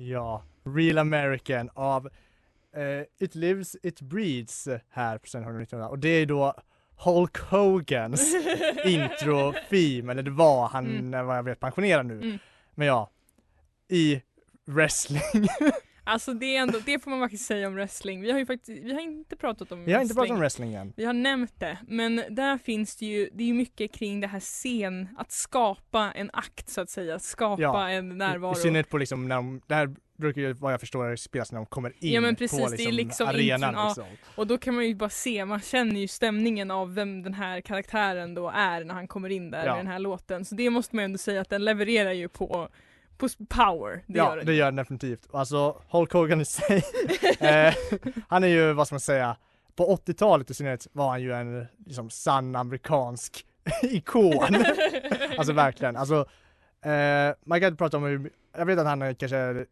Ja, 0.00 0.42
Real 0.64 0.98
American 0.98 1.70
av 1.74 2.08
eh, 2.72 3.02
It 3.18 3.34
Lives 3.34 3.76
It 3.82 4.00
Breeds 4.00 4.68
här 4.88 5.18
på 5.18 5.26
Studentradion 5.26 5.62
1900 5.62 5.88
och 5.88 5.98
det 5.98 6.08
är 6.08 6.26
då 6.26 6.54
Hulk 6.98 7.38
Hogans 7.38 8.34
intro-theme, 8.84 10.12
eller 10.12 10.22
det 10.22 10.30
var, 10.30 10.68
han 10.68 10.86
Mm. 10.86 11.14
är 11.14 11.22
vad 11.22 11.36
jag 11.36 11.42
vet 11.42 11.60
pensionerad 11.60 12.06
nu. 12.06 12.14
Mm. 12.14 12.38
Men 12.74 12.86
ja, 12.86 13.10
i 13.88 14.22
wrestling. 14.66 15.22
Alltså 16.08 16.34
det 16.34 16.56
är 16.56 16.60
ändå, 16.62 16.78
det 16.86 16.98
får 16.98 17.10
man 17.10 17.20
faktiskt 17.20 17.44
säga 17.46 17.66
om 17.68 17.74
wrestling. 17.74 18.20
Vi 18.20 18.30
har 18.30 18.38
ju 18.38 18.46
faktiskt, 18.46 18.82
vi 18.84 18.92
har 18.92 19.00
inte 19.00 19.36
pratat 19.36 19.72
om 19.72 19.84
Vi 19.84 19.92
har 19.92 20.02
inte 20.02 20.14
pratat 20.14 20.30
om 20.30 20.38
wrestling. 20.40 20.68
wrestling 20.70 20.88
än. 20.88 20.92
Vi 20.96 21.04
har 21.04 21.12
nämnt 21.12 21.60
det, 21.60 21.78
men 21.88 22.22
där 22.30 22.58
finns 22.58 22.96
det 22.96 23.06
ju, 23.06 23.30
det 23.32 23.42
är 23.42 23.46
ju 23.46 23.54
mycket 23.54 23.92
kring 23.92 24.20
det 24.20 24.26
här 24.26 24.40
scen, 24.40 25.08
att 25.18 25.32
skapa 25.32 26.12
en 26.14 26.30
akt 26.32 26.68
så 26.68 26.80
att 26.80 26.90
säga, 26.90 27.18
skapa 27.18 27.62
Ja, 27.62 27.90
en 27.90 28.12
I, 28.12 28.14
närvaro. 28.14 28.52
I 28.52 28.56
synnerhet 28.56 28.88
på 28.88 28.98
liksom 28.98 29.28
när 29.28 29.36
de, 29.36 29.60
det 29.66 29.74
här 29.74 29.94
brukar 30.18 30.40
ju 30.40 30.52
vad 30.52 30.72
jag 30.72 30.80
förstår 30.80 31.16
spelas 31.16 31.52
när 31.52 31.58
de 31.58 31.66
kommer 31.66 31.90
in 31.90 32.12
Ja, 32.12 32.20
men 32.20 32.36
precis, 32.36 32.58
på 32.64 32.68
liksom, 32.70 32.92
liksom 32.94 33.28
arenan 33.28 33.68
intron, 33.70 33.74
ja. 33.74 33.86
liksom. 33.88 34.04
Och 34.34 34.46
då 34.46 34.58
kan 34.58 34.74
man 34.74 34.86
ju 34.86 34.94
bara 34.94 35.10
se, 35.10 35.44
man 35.44 35.60
känner 35.60 36.00
ju 36.00 36.08
stämningen 36.08 36.70
av 36.70 36.94
vem 36.94 37.22
den 37.22 37.34
här 37.34 37.60
karaktären 37.60 38.34
då 38.34 38.48
är 38.54 38.84
när 38.84 38.94
han 38.94 39.08
kommer 39.08 39.28
in 39.30 39.50
där 39.50 39.66
Ja. 39.66 39.72
med 39.72 39.78
den 39.84 39.92
här 39.92 39.98
låten. 39.98 40.44
Så 40.44 40.54
det 40.54 40.70
måste 40.70 40.96
man 40.96 41.02
ju 41.02 41.04
ändå 41.04 41.18
säga 41.18 41.40
att 41.40 41.50
den 41.50 41.64
levererar 41.64 42.12
ju 42.12 42.28
på, 42.28 42.68
på 43.18 43.28
power. 43.48 44.04
Det 44.06 44.18
ja, 44.18 44.24
gör 44.30 44.36
den. 44.36 44.46
det 44.46 44.54
gör 44.54 44.64
den 44.66 44.76
definitivt. 44.76 45.28
Alltså 45.32 45.82
Hulk 45.90 46.12
Hogan 46.12 46.40
i 46.40 46.44
sig, 46.44 46.82
eh, 47.40 47.74
han 48.28 48.44
är 48.44 48.48
ju 48.48 48.72
vad 48.72 48.86
ska 48.86 48.94
man 48.94 49.00
säga, 49.00 49.36
på 49.76 49.96
80-talet 49.96 50.50
i 50.50 50.54
synnerhet 50.54 50.86
var 50.92 51.08
han 51.10 51.22
ju 51.22 51.32
en 51.32 51.66
liksom 51.86 52.10
sann 52.10 52.56
amerikansk 52.56 53.44
ikon. 53.82 54.56
alltså 55.38 55.52
verkligen, 55.52 55.96
alltså 55.96 56.26
eh, 56.84 57.34
man 57.44 57.60
kan 57.60 57.76
prata 57.76 57.96
om 57.96 58.02
hur, 58.04 58.30
jag 58.56 58.66
vet 58.66 58.78
att 58.78 58.86
han 58.86 59.14
kanske 59.14 59.66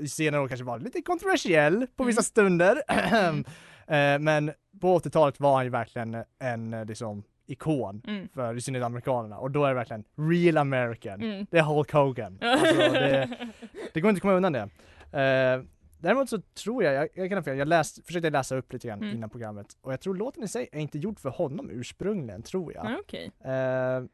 i 0.00 0.08
senare 0.08 0.40
år 0.42 0.48
kanske 0.48 0.64
var 0.64 0.78
lite 0.78 1.02
kontroversiell 1.02 1.86
på 1.96 2.04
vissa 2.04 2.18
Mm. 2.20 2.24
stunder. 2.24 2.82
Mm. 3.12 3.44
eh, 3.86 4.18
men 4.18 4.52
på 4.80 4.98
80-talet 4.98 5.40
var 5.40 5.54
han 5.56 5.64
ju 5.64 5.70
verkligen 5.70 6.24
en 6.38 6.70
liksom 6.86 7.22
ikon 7.46 8.02
Mm. 8.06 8.28
för 8.34 8.56
i 8.56 8.60
synnerhet 8.60 8.86
amerikanerna 8.86 9.38
och 9.38 9.50
då 9.50 9.64
är 9.64 9.68
det 9.68 9.74
verkligen 9.74 10.04
real 10.16 10.56
American. 10.56 11.22
Mm. 11.22 11.46
Det 11.50 11.58
är 11.58 11.62
Hulk 11.62 11.92
Hogan. 11.92 12.38
Alltså, 12.42 12.74
det, 12.76 13.28
det 13.94 14.00
går 14.00 14.08
inte 14.08 14.18
att 14.18 14.22
komma 14.22 14.34
undan 14.34 14.52
det. 14.52 14.68
Eh, 15.20 15.62
däremot 15.98 16.28
så 16.30 16.40
tror 16.40 16.84
jag, 16.84 16.94
jag, 16.94 17.08
jag 17.14 17.28
kan 17.28 17.38
ha 17.38 17.42
fel, 17.42 17.58
jag 17.58 17.68
läst, 17.68 18.06
försökte 18.06 18.30
läsa 18.30 18.56
upp 18.56 18.72
lite 18.72 18.88
grann 18.88 19.02
Mm. 19.02 19.16
innan 19.16 19.30
programmet 19.30 19.66
och 19.80 19.92
jag 19.92 20.00
tror 20.00 20.14
låten 20.14 20.42
i 20.44 20.48
sig 20.48 20.68
är 20.72 20.80
inte 20.80 20.98
gjord 20.98 21.18
för 21.20 21.30
honom 21.30 21.70
ursprungligen, 21.70 22.42
tror 22.42 22.72
jag. 22.74 22.86
Ja, 22.86 22.96
Okej. 23.00 23.30
Eh, 23.44 24.04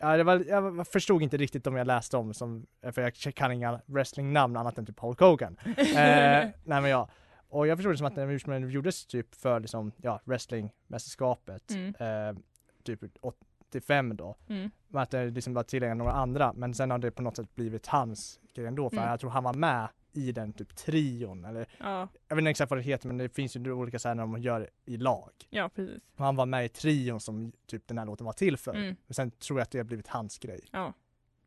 ja, 0.00 0.24
var, 0.24 0.44
jag 0.48 0.86
förstod 0.88 1.22
inte 1.22 1.36
riktigt 1.36 1.66
om 1.66 1.76
jag 1.76 1.86
läste 1.86 2.16
om 2.16 2.34
som, 2.34 2.66
för 2.92 3.02
jag 3.02 3.14
kan 3.14 3.52
inga 3.52 3.80
wrestlingnamn 3.86 4.56
annat 4.56 4.78
än 4.78 4.86
typ 4.86 5.00
Hulk 5.00 5.20
Hogan. 5.20 5.56
Eh, 5.76 5.84
nej 5.94 6.52
men 6.64 6.84
ja, 6.84 7.08
och 7.54 7.66
jag 7.66 7.78
förstod 7.78 7.92
det 7.92 7.96
som 7.98 8.06
att 8.06 8.14
den 8.14 8.30
ursprungligen 8.30 8.70
gjordes 8.70 9.06
typ 9.06 9.34
för 9.34 9.60
liksom, 9.60 9.92
ja, 9.96 10.20
wrestlingmästerskapet, 10.24 11.70
Mm. 11.70 11.94
eh, 11.98 12.42
typ 12.82 13.00
85 13.20 14.16
då. 14.16 14.36
Mm. 14.48 14.70
Men 14.88 15.02
att 15.02 15.10
det 15.10 15.30
liksom 15.30 15.54
var 15.54 15.62
tillgängligt 15.62 15.98
några 15.98 16.12
andra, 16.12 16.52
men 16.52 16.74
sen 16.74 16.90
har 16.90 16.98
det 16.98 17.10
på 17.10 17.22
något 17.22 17.36
sätt 17.36 17.54
blivit 17.54 17.86
hans 17.86 18.40
grej 18.54 18.66
ändå, 18.66 18.90
för 18.90 18.96
Mm. 18.96 19.08
jag 19.10 19.20
tror 19.20 19.30
han 19.30 19.44
var 19.44 19.54
med 19.54 19.88
i 20.12 20.32
den 20.32 20.52
typ 20.52 20.76
trion, 20.76 21.44
eller 21.44 21.66
Ja, 21.80 22.08
jag 22.28 22.36
vet 22.36 22.42
inte 22.42 22.50
exakt 22.50 22.70
vad 22.70 22.78
det 22.78 22.82
heter, 22.82 23.06
men 23.08 23.18
det 23.18 23.28
finns 23.28 23.56
ju 23.56 23.72
olika 23.72 23.98
så 23.98 24.08
här 24.08 24.14
när 24.14 24.22
de 24.22 24.38
gör 24.42 24.70
i 24.84 24.96
lag. 24.96 25.30
ja 25.50 25.68
precis. 25.74 26.02
Och 26.16 26.24
han 26.24 26.36
var 26.36 26.46
med 26.46 26.64
i 26.64 26.68
trion 26.68 27.20
som 27.20 27.52
typ 27.66 27.86
den 27.88 27.98
här 27.98 28.04
låten 28.06 28.26
var 28.26 28.32
till 28.32 28.56
för. 28.56 28.74
Mm. 28.74 28.96
Men 29.06 29.14
sen 29.14 29.30
tror 29.30 29.58
jag 29.58 29.62
att 29.62 29.70
det 29.70 29.78
har 29.78 29.84
blivit 29.84 30.08
hans 30.08 30.38
grej. 30.38 30.60
Ja. 30.72 30.92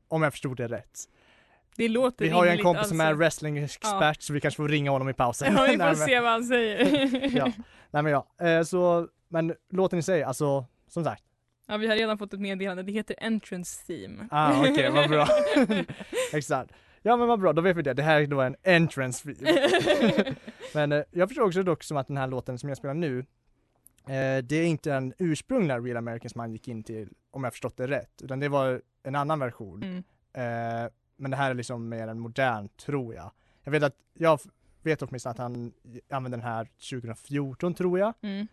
Om 0.08 0.24
jag 0.24 0.34
förstod 0.34 0.58
det 0.58 0.68
rätt. 0.68 1.00
Det 1.78 1.88
låter 1.88 2.26
Vi 2.26 2.32
har 2.32 2.46
ju 2.46 2.52
en 2.52 2.64
kompis 2.64 2.88
som 2.88 3.02
är 3.02 3.06
alltså. 3.06 3.18
wrestlingexpert 3.18 4.22
så 4.22 4.34
vi 4.34 4.42
kanske 4.42 4.56
får 4.56 4.70
ringa 4.70 4.92
honom 4.92 5.10
i 5.10 5.14
pausen. 5.14 5.54
Ja, 5.56 5.66
vi 5.72 5.78
får 5.78 6.06
se 6.06 6.20
vad 6.20 6.32
han 6.32 6.44
säger. 6.44 7.36
Ja. 7.38 7.52
Nej 7.92 8.04
men 8.04 8.12
ja, 8.12 8.28
eh, 8.42 8.64
så, 8.64 9.08
men 9.28 9.56
låten 9.70 10.00
i 10.00 10.04
sig, 10.04 10.24
alltså 10.24 10.66
som 10.88 11.04
sagt. 11.04 11.24
Ja, 11.68 11.78
vi 11.78 11.88
har 11.88 11.96
redan 11.96 12.18
fått 12.18 12.34
ett 12.34 12.40
meddelande. 12.40 12.84
Det 12.84 12.92
heter 12.92 13.16
Entrance 13.20 13.86
Theme. 13.88 14.28
Ah 14.32 14.60
okej, 14.60 14.92
vad 14.92 15.10
bra. 15.10 15.28
Exakt. 16.34 16.72
Ja 17.02 17.18
men 17.18 17.28
vad 17.28 17.40
bra, 17.40 17.54
då 17.54 17.62
vet 17.62 17.78
vi 17.78 17.82
det. 17.82 17.94
Det 17.94 18.04
här 18.04 18.22
är 18.22 18.28
då 18.28 18.42
en 18.42 18.56
entrance 18.64 19.24
fee. 19.24 20.36
Men 20.74 20.92
eh, 20.92 21.04
jag 21.12 21.30
förstår 21.30 21.44
också 21.44 21.64
dock 21.64 21.84
som 21.84 21.98
att 21.98 22.08
den 22.08 22.18
här 22.18 22.28
låten 22.28 22.60
som 22.60 22.70
jag 22.70 22.78
spelar 22.78 22.94
nu, 22.94 23.20
eh, 24.08 24.44
det 24.44 24.56
är 24.56 24.66
inte 24.66 24.90
den 24.90 25.14
ursprungliga 25.20 25.80
Real 25.80 25.98
American 25.98 26.30
som 26.30 26.40
han 26.42 26.52
gick 26.52 26.68
in 26.68 26.84
till, 26.84 27.10
om 27.32 27.44
jag 27.44 27.54
förstått 27.54 27.78
det 27.78 27.88
rätt, 27.88 28.22
utan 28.24 28.40
det 28.40 28.50
var 28.50 28.82
en 29.04 29.16
annan 29.16 29.40
version. 29.40 29.84
Mm. 29.84 30.04
Men 31.18 31.32
det 31.32 31.38
här 31.38 31.50
är 31.50 31.54
liksom 31.54 31.90
mer 31.90 32.08
en 32.08 32.20
modern, 32.20 32.70
tror 32.70 33.16
jag. 33.16 33.32
Jag 33.64 33.72
vet 33.72 33.84
att, 33.84 33.96
jag 34.14 34.40
vet 34.84 35.02
åtminstone 35.02 35.32
att 35.32 35.38
han 35.38 35.74
använde 36.10 36.38
den 36.38 36.46
här 36.46 36.66
2014 36.92 37.74
tror 37.74 38.00
jag, 38.00 38.14
Mm. 38.22 38.48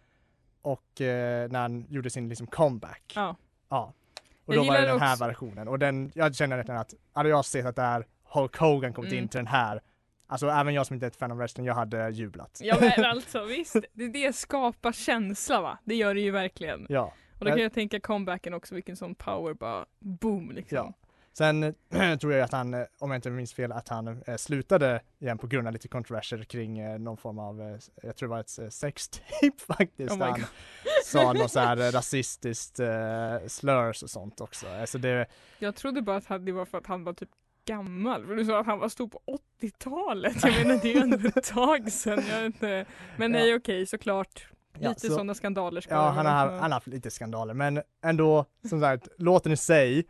och 0.63 1.01
eh, 1.01 1.51
när 1.51 1.61
han 1.61 1.87
gjorde 1.89 2.11
sin 2.11 2.29
liksom 2.29 2.47
comeback. 2.47 3.13
Ja. 3.17 3.37
Ja. 3.69 3.93
Och 4.45 4.55
Jag 4.55 4.65
då 4.65 4.69
var 4.69 4.81
det 4.81 4.87
den 4.87 5.01
här 5.01 5.13
också- 5.15 5.25
versionen 5.27 5.69
och 5.69 5.79
den, 5.79 6.13
jag 6.15 6.35
känner 6.35 6.57
nästan 6.57 6.77
att 6.77 6.95
hade 7.13 7.29
jag 7.29 7.45
sett 7.45 7.67
att 7.67 7.77
det 7.77 7.83
här 7.83 8.07
Hulk 8.25 8.57
Hogan 8.57 8.93
kommit 8.93 9.13
Mm. 9.13 9.23
in 9.25 9.29
till 9.29 9.39
den 9.39 9.47
här, 9.47 9.81
alltså 10.27 10.49
även 10.49 10.75
jag 10.75 10.87
som 10.87 10.95
inte 10.95 11.07
är 11.07 11.11
ett 11.11 11.17
fan 11.17 11.31
av 11.31 11.37
wrestling, 11.37 11.67
jag 11.67 11.75
hade 11.75 12.11
jublat. 12.11 12.61
Ja 12.63 12.77
men 12.81 13.05
alltså 13.11 13.45
visst, 13.45 13.77
det, 13.93 14.09
det 14.09 14.37
skapar 14.37 14.93
känsla 14.93 15.61
va? 15.61 15.79
Det 15.85 15.95
gör 15.95 16.15
det 16.15 16.21
ju 16.21 16.31
verkligen. 16.31 16.87
Ja. 16.89 17.13
Och 17.39 17.45
då 17.45 17.51
kan 17.51 17.61
jag 17.63 17.73
tänka 17.73 18.01
comebacken 18.01 18.55
också, 18.55 18.75
vilken 18.75 18.97
sån 18.97 19.15
power 19.15 19.55
bara 19.55 19.87
boom 19.99 20.51
liksom. 20.51 20.77
Ja. 20.77 20.93
Sen 21.39 21.75
tror 22.21 22.33
jag 22.33 22.41
att 22.43 22.53
han, 22.53 22.75
eh, 22.75 22.83
om 22.99 23.11
jag 23.11 23.19
inte 23.19 23.31
minns 23.31 23.55
fel, 23.55 23.73
att 23.73 23.89
han 23.89 24.23
eh, 24.27 24.37
slutade 24.37 25.01
igen 25.19 25.39
på 25.39 25.47
grund 25.47 25.67
av 25.67 25.73
lite 25.73 25.89
kontroverser 25.89 26.45
kring 26.45 26.79
eh, 26.79 26.99
någon 26.99 27.17
form 27.17 27.39
av, 27.39 27.79
jag 28.03 28.17
tror 28.17 28.29
det 28.29 28.31
var 28.35 28.41
ett 28.41 28.73
sextape 28.75 29.53
faktiskt, 29.67 30.13
Oh 30.13 30.19
han 30.19 30.33
God. 30.33 30.45
sa 31.05 31.33
något 31.33 31.51
så 31.51 31.61
här 31.61 31.77
rasistiskt 31.93 32.81
slurs 33.47 34.03
och 34.03 34.11
sånt 34.11 34.41
också. 34.41 34.67
Alltså 34.69 34.99
det, 34.99 35.27
Jag 35.59 35.75
trodde 35.77 36.03
bara 36.03 36.17
att 36.17 36.47
det 36.47 36.53
var 36.53 36.65
för 36.65 36.79
att 36.79 36.87
han 36.87 37.05
var 37.05 37.13
typ 37.13 37.31
gammal, 37.67 38.27
för 38.27 38.35
du 38.35 38.45
sa 38.45 38.61
att 38.61 38.67
han 38.67 38.79
var 38.79 38.89
stor 38.89 39.09
på 39.09 39.21
80-talet. 39.61 40.37
Jag 40.45 40.53
menar 40.67 40.83
det 40.83 40.91
är 40.91 40.95
ju 40.95 41.01
ändå 41.01 41.29
ett 41.37 41.45
tag 41.55 41.93
sedan. 41.93 42.25
Jag 42.31 42.47
inte. 42.47 42.85
Men 43.17 43.33
nej 43.33 43.51
Ja. 43.51 43.57
okej 43.57 43.87
såklart. 43.87 44.47
Ja, 44.79 44.89
Lite 44.89 45.01
så- 45.01 45.13
sådana 45.13 45.35
skandaler 45.35 45.81
ska 45.81 45.95
ja, 45.95 46.09
han 46.11 46.27
har, 46.27 46.33
han 46.33 46.61
har 46.63 46.71
haft 46.71 46.87
lite 46.87 47.11
skandaler, 47.11 47.55
men 47.55 47.83
ändå, 48.05 48.45
som 48.69 48.81
sagt, 48.81 49.09
låten 49.19 49.53
i 49.53 49.57
sig, 49.57 50.05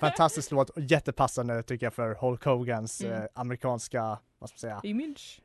fantastisk 0.00 0.50
låt 0.50 0.70
och 0.70 0.80
jättepassande 0.82 1.62
tycker 1.62 1.86
jag 1.86 1.94
för 1.94 2.14
Hulk 2.14 2.44
Hogans 2.44 3.00
Mm. 3.00 3.12
eh, 3.22 3.28
amerikanska, 3.34 4.18
vad 4.38 4.50
ska 4.50 4.54
man 4.54 4.58
säga, 4.58 4.80
Image. 4.82 5.40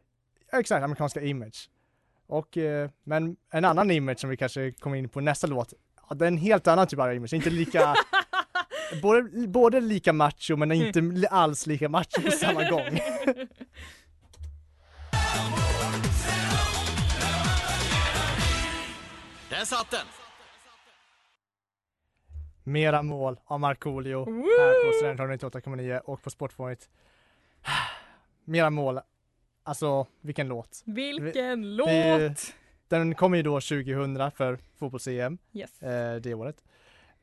Ja, 0.51 0.59
exakt, 0.59 0.83
amerikanska 0.83 1.21
image. 1.21 1.69
Och, 2.27 2.57
eh, 2.57 2.89
men 3.03 3.35
en 3.51 3.65
annan 3.65 3.91
image 3.91 4.19
som 4.19 4.29
vi 4.29 4.37
kanske 4.37 4.71
kommer 4.71 4.97
in 4.97 5.09
på 5.09 5.21
nästa 5.21 5.47
låt, 5.47 5.73
ja, 6.09 6.15
det 6.15 6.25
är 6.25 6.27
en 6.27 6.37
helt 6.37 6.67
annan 6.67 6.87
typ 6.87 6.99
av 6.99 7.13
image, 7.13 7.33
inte 7.33 7.49
lika, 7.49 7.95
både, 9.01 9.47
både 9.47 9.81
lika 9.81 10.13
macho 10.13 10.55
men 10.55 10.71
inte 10.71 11.01
li- 11.01 11.27
alls 11.31 11.67
lika 11.67 11.89
macho 11.89 12.21
på 12.21 12.31
samma 12.31 12.69
gång. 12.69 12.99
Där 19.49 19.65
satt 19.65 19.91
den! 19.91 20.05
Mera 22.63 23.01
mål 23.03 23.39
av 23.45 23.59
Markoolio 23.59 24.25
här 24.25 24.85
på 24.87 24.93
Studentradion 24.97 25.37
98,9 25.51 25.99
och 25.99 26.21
på 26.21 26.29
Sportfånigt. 26.29 26.89
Mera 28.45 28.69
mål, 28.69 28.99
alltså 29.63 30.07
vilken 30.21 30.47
låt. 30.47 30.81
Vilken 30.85 31.75
låt! 31.75 31.87
vi- 31.89 32.35
Den 32.87 33.15
kommer 33.15 33.37
ju 33.37 33.43
då 33.43 33.61
2000 33.61 34.31
för 34.31 34.57
fotbolls-EM. 34.79 35.37
Yes. 35.53 35.81
eh, 35.83 36.15
det 36.15 36.33
året. 36.33 36.63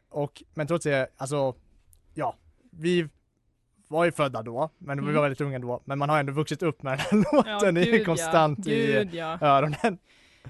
Och, 0.09 0.42
men 0.55 0.66
trots 0.66 0.85
det, 0.85 1.09
alltså, 1.16 1.55
ja, 2.14 2.35
vi 2.70 3.09
var 3.88 4.05
ju 4.05 4.12
födda 4.12 4.42
då, 4.42 4.70
men 4.79 4.96
vi 4.98 5.03
Mm. 5.03 5.14
var 5.14 5.22
väldigt 5.22 5.40
unga 5.40 5.59
då, 5.59 5.83
men 5.85 5.98
man 5.98 6.09
har 6.09 6.20
ändå 6.20 6.33
vuxit 6.33 6.62
upp 6.62 6.83
med 6.83 6.98
den 7.11 7.24
här 7.24 7.33
låten, 7.55 7.74
det 7.74 7.81
är 7.81 7.98
ju 7.98 8.05
konstant 8.05 8.66
ja. 8.66 8.72
i 8.72 8.87
Gud, 8.87 9.14
ja. 9.14 9.38
öronen. 9.40 9.98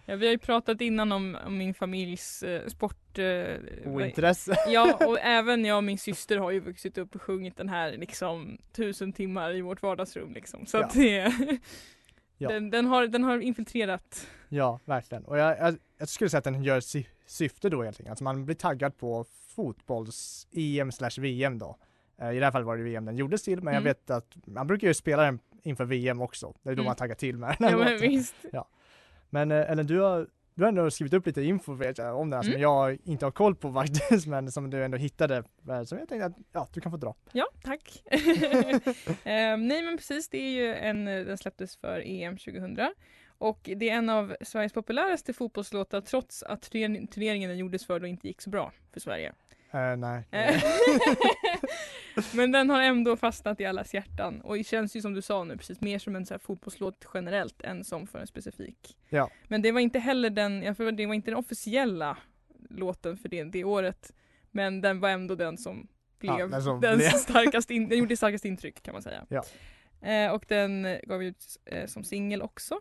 Ja. 0.07 0.17
Vi 0.17 0.27
har 0.27 0.33
ju 0.33 0.39
pratat 0.39 0.81
innan 0.81 1.13
om, 1.13 1.39
om 1.47 1.59
min 1.59 1.75
familjs 1.75 2.43
eh, 2.43 2.67
sport... 2.67 3.19
Eh, 3.19 3.57
Ointresse. 3.85 4.57
Ja, 4.69 4.99
och 5.07 5.19
även 5.21 5.65
jag 5.65 5.77
och 5.77 5.85
min 5.85 5.99
syster 5.99 6.37
har 6.39 6.51
ju 6.51 6.61
vuxit 6.61 6.99
upp 6.99 7.15
och 7.15 7.23
sjungit 7.23 7.57
den 7.57 7.69
här 7.69 7.93
liksom 7.93 8.59
tusen 8.73 9.13
timmar 9.13 9.55
i 9.55 9.61
vårt 9.61 9.83
vardagsrum 9.83 10.33
liksom. 10.35 10.67
Så 10.67 10.77
Ja. 10.77 10.85
att 10.85 10.95
det, 10.95 11.33
Ja. 12.39 12.49
den, 12.49 12.71
den, 12.71 12.87
har, 12.87 13.07
den 13.07 13.25
har 13.25 13.39
infiltrerat. 13.39 14.27
Ja, 14.49 14.81
verkligen. 14.85 15.25
Och 15.25 15.39
jag, 15.39 15.59
jag, 15.59 15.77
jag 15.99 16.09
skulle 16.09 16.31
säga 16.31 16.39
att 16.39 16.45
den 16.45 16.63
gör 16.65 16.81
sy 16.81 17.05
syfte 17.27 17.69
då 17.69 17.83
helt 17.83 17.97
enkelt, 18.01 18.11
alltså 18.11 18.25
man 18.25 18.45
blir 18.45 18.55
taggad 18.57 18.97
på 18.97 19.25
fotbolls-EM 19.57 20.93
slash 20.93 21.21
VM 21.21 21.59
då. 21.59 21.77
Eh, 22.21 22.31
I 22.33 22.39
det 22.39 22.45
här 22.45 22.53
fallet 22.53 22.67
var 22.67 22.77
det 22.77 22.83
VM 22.83 23.05
den 23.05 23.17
gjordes 23.17 23.43
till, 23.43 23.63
men 23.63 23.75
jag 23.75 23.81
Mm. 23.81 23.85
vet 23.91 24.11
att 24.11 24.37
man 24.47 24.67
brukar 24.67 24.89
ju 24.89 24.95
spela 24.95 25.23
den 25.23 25.39
inför 25.63 25.85
VM 25.85 26.21
också. 26.21 26.55
Det 26.63 26.71
är 26.71 26.75
då 26.75 26.81
Mm. 26.83 26.85
man 26.85 26.97
taggar 26.97 27.15
till 27.15 27.37
med 27.37 27.57
den 27.59 27.71
Ja 27.71 27.77
men 27.79 28.01
visst. 28.01 28.35
Men 29.31 29.51
eh, 29.53 29.71
Ellen, 29.71 29.87
du 29.87 30.01
har, 30.01 30.27
du 30.55 30.63
har 30.63 30.69
ändå 30.69 30.91
skrivit 30.91 31.13
upp 31.15 31.27
lite 31.27 31.43
info 31.43 31.73
vet 31.75 31.99
jag, 31.99 32.17
om 32.19 32.31
den 32.31 32.37
här 32.37 32.43
som 32.43 32.51
Mm. 32.53 32.63
jag 32.63 32.99
inte 33.05 33.27
har 33.27 33.31
koll 33.33 33.55
på 33.57 33.73
faktiskt, 33.73 34.27
men 34.27 34.53
som 34.53 34.71
du 34.71 34.85
ändå 34.85 34.99
hittade. 34.99 35.37
eh, 35.69 35.83
Som 35.83 35.99
jag 35.99 36.09
tänkte 36.09 36.25
att 36.27 36.37
ja, 36.53 36.69
du 36.73 36.81
kan 36.81 36.93
få 36.93 36.99
dra. 36.99 37.15
Ja, 37.33 37.47
tack. 37.63 38.03
Ehm, 39.25 39.69
nej 39.69 39.83
men 39.83 39.97
precis, 39.97 40.29
det 40.29 40.39
är 40.39 40.51
ju 40.51 40.75
en, 40.75 41.05
den 41.05 41.39
släpptes 41.39 41.77
för 41.77 42.03
EM 42.07 42.37
2000. 42.37 42.79
Och 43.39 43.71
det 43.77 43.91
är 43.91 43.95
en 43.97 44.09
av 44.11 44.37
Sveriges 44.41 44.73
populäraste 44.73 45.33
fotbollslåtar 45.33 46.01
trots 46.01 46.43
att 46.43 46.63
turner- 46.73 47.07
turneringen 47.07 47.51
den 47.51 47.59
gjordes 47.59 47.87
för 47.87 48.01
då 48.01 48.07
inte 48.07 48.29
gick 48.29 48.43
så 48.43 48.51
bra 48.51 48.73
för 48.93 49.01
Sverige. 49.01 49.33
Eh, 49.73 49.97
nej. 49.97 50.25
Men 52.35 52.53
den 52.53 52.71
har 52.71 52.83
ändå 52.83 53.17
fastnat 53.17 53.61
i 53.61 53.65
allas 53.65 53.95
hjärtan 53.95 54.41
och 54.41 54.57
det 54.57 54.65
känns 54.65 54.97
ju 54.97 55.01
som 55.03 55.15
du 55.15 55.23
sa 55.23 55.45
nu 55.45 55.57
precis 55.57 55.81
mer 55.81 55.99
som 55.99 56.17
en 56.17 56.27
så 56.27 56.35
här 56.35 56.39
fotbollslåt 56.39 57.07
generellt 57.15 57.63
än 57.63 57.85
som 57.85 58.07
för 58.07 58.19
en 58.19 58.27
specifik. 58.27 58.97
Ja. 59.09 59.31
Men 59.49 59.63
det 59.63 59.73
var 59.73 59.81
inte 59.81 59.99
heller 59.99 60.31
den, 60.31 60.61
det 60.61 61.07
var 61.07 61.15
inte 61.15 61.31
den 61.31 61.39
officiella 61.39 62.17
låten 62.71 63.17
för 63.17 63.29
det, 63.29 63.45
det 63.45 63.65
året. 63.65 64.13
Men 64.51 64.81
den 64.81 65.01
var 65.01 65.09
ändå 65.09 65.35
den 65.35 65.59
som 65.59 65.89
blev 66.19 66.39
Ja, 66.39 66.47
den 66.47 66.63
som 66.63 66.81
den, 66.81 66.99
blev. 66.99 67.11
starkast 67.11 67.71
in, 67.71 67.89
den 67.89 67.99
gjorde 67.99 68.17
starkast 68.17 68.45
intryck 68.45 68.83
kan 68.83 68.93
man 68.93 69.03
säga. 69.03 69.27
Ja. 69.29 69.43
Eh, 70.09 70.33
och 70.33 70.45
den 70.49 70.99
gav 71.03 71.23
ut 71.23 71.45
eh, 71.65 71.87
som 71.87 72.05
singel 72.05 72.43
också. 72.43 72.81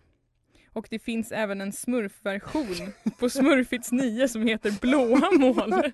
Och 0.80 0.88
det 0.90 1.00
finns 1.00 1.32
även 1.32 1.62
en 1.62 1.72
smurfversion 1.72 2.94
på 3.20 3.30
Smurfits 3.30 3.92
9 3.92 4.28
som 4.28 4.48
heter 4.48 4.72
Blåa 4.82 5.32
mål. 5.32 5.92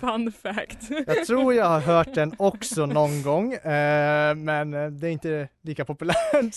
Fun 0.00 0.32
fact. 0.32 0.90
Jag 1.06 1.26
tror 1.26 1.54
jag 1.54 1.64
har 1.64 1.80
hört 1.80 2.14
den 2.14 2.34
också 2.38 2.86
någon 2.86 3.22
gång, 3.22 3.52
eh, 3.52 4.34
men 4.34 4.74
eh, 4.74 4.90
det 4.90 5.08
är 5.08 5.10
inte 5.10 5.48
lika 5.62 5.84
populärt 5.84 6.16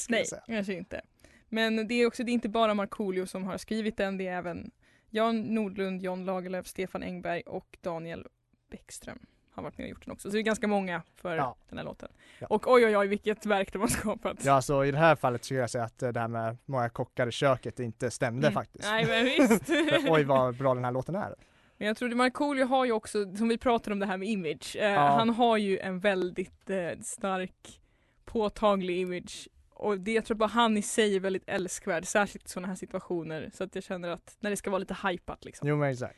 Nej, 0.10 0.20
jag 0.20 0.28
säga. 0.28 0.42
kanske 0.48 0.74
inte. 0.74 1.02
Men 1.50 1.88
det 1.88 1.94
är 1.94 2.08
också, 2.08 2.24
det 2.24 2.32
är 2.32 2.34
inte 2.34 2.50
bara 2.50 2.74
Markoolio 2.74 3.26
som 3.26 3.44
har 3.44 3.58
skrivit 3.58 3.98
den, 3.98 4.18
det 4.18 4.28
är 4.28 4.38
även 4.38 4.72
Jan 5.10 5.42
Nordlund, 5.42 6.02
John 6.02 6.26
Lagerlöf, 6.26 6.68
Stefan 6.68 7.04
Engberg 7.04 7.42
och 7.42 7.78
Daniel 7.82 8.26
Bäckström 8.72 9.20
har 9.54 9.64
varit 9.64 9.78
med 9.78 9.86
och 9.86 9.90
gjort 9.90 10.06
den 10.06 10.12
också. 10.14 10.30
Så 10.30 10.34
det 10.34 10.40
är 10.40 10.44
ganska 10.44 10.68
många 10.68 11.02
för 11.16 11.36
Ja. 11.38 11.56
den 11.70 11.78
här 11.78 11.86
låten. 11.86 12.10
Ja. 12.40 12.48
Och 12.50 12.72
oj 12.72 12.86
oj 12.86 12.98
oj 12.98 13.08
vilket 13.08 13.46
verk 13.46 13.74
de 13.74 13.80
har 13.82 13.88
skapat. 13.88 14.46
Ja, 14.46 14.62
så 14.62 14.84
i 14.84 14.92
det 14.92 14.98
här 14.98 15.16
fallet 15.16 15.44
skulle 15.46 15.60
jag 15.60 15.70
säga 15.70 15.84
att 15.84 16.04
eh, 16.04 16.10
det 16.10 16.20
här 16.20 16.28
med 16.28 16.58
många 16.66 16.90
kockar 16.90 17.28
i 17.28 17.32
köket 17.32 17.80
inte 17.80 18.12
stämde 18.12 18.48
Mm. 18.48 18.54
faktiskt. 18.54 18.84
Nej 18.90 19.06
men 19.06 19.26
visst. 19.50 19.66
För, 19.66 20.12
oj 20.14 20.24
vad 20.24 20.58
bra 20.58 20.74
den 20.74 20.86
här 20.86 20.92
låten 20.92 21.16
är. 21.16 21.36
Men 21.78 21.88
jag 21.88 21.98
tror 21.98 22.10
att 22.10 22.18
Markoolio 22.18 22.66
har 22.66 22.86
ju 22.86 22.92
också, 22.92 23.36
som 23.36 23.48
vi 23.50 23.58
pratade 23.58 23.94
om 23.94 24.00
det 24.00 24.06
här 24.06 24.18
med 24.18 24.28
image, 24.30 24.76
eh, 24.80 24.86
Ja. 24.92 25.00
han 25.18 25.30
har 25.30 25.58
ju 25.58 25.80
en 25.80 26.00
väldigt 26.00 26.70
eh, 26.70 27.00
stark 27.04 27.80
påtaglig 28.26 28.98
image 29.00 29.48
och 29.70 30.00
det 30.00 30.12
jag 30.14 30.26
tror 30.26 30.38
bara 30.38 30.50
han 30.50 30.78
i 30.78 30.82
sig 30.82 31.16
är 31.16 31.20
väldigt 31.20 31.44
älskvärd, 31.48 32.06
särskilt 32.06 32.46
i 32.46 32.50
sådana 32.50 32.68
här 32.68 32.76
situationer. 32.76 33.52
Så 33.54 33.64
att 33.64 33.76
jag 33.76 33.84
känner 33.84 34.10
att 34.10 34.38
när 34.40 34.50
det 34.50 34.56
ska 34.58 34.70
vara 34.70 34.80
lite 34.80 34.98
hypat 35.08 35.46
liksom. 35.46 35.68
Jo 35.68 35.76
men 35.78 35.90
exakt. 35.92 36.16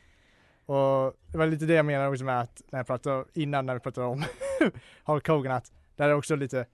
Och 0.66 1.16
det 1.32 1.38
var 1.38 1.46
lite 1.46 1.66
det 1.66 1.74
jag 1.74 1.86
menade 1.86 2.08
också 2.08 2.24
med 2.24 2.40
att 2.40 2.62
när 2.70 2.78
jag 2.78 2.86
pratade 2.86 3.24
innan 3.34 3.66
när 3.66 3.74
vi 3.74 3.80
pratade 3.80 4.06
om 4.06 4.24
Hulk 5.04 5.28
Hogan 5.28 5.52
att 5.52 5.72
det 5.96 6.04
är 6.04 6.14
också 6.14 6.36
lite 6.36 6.66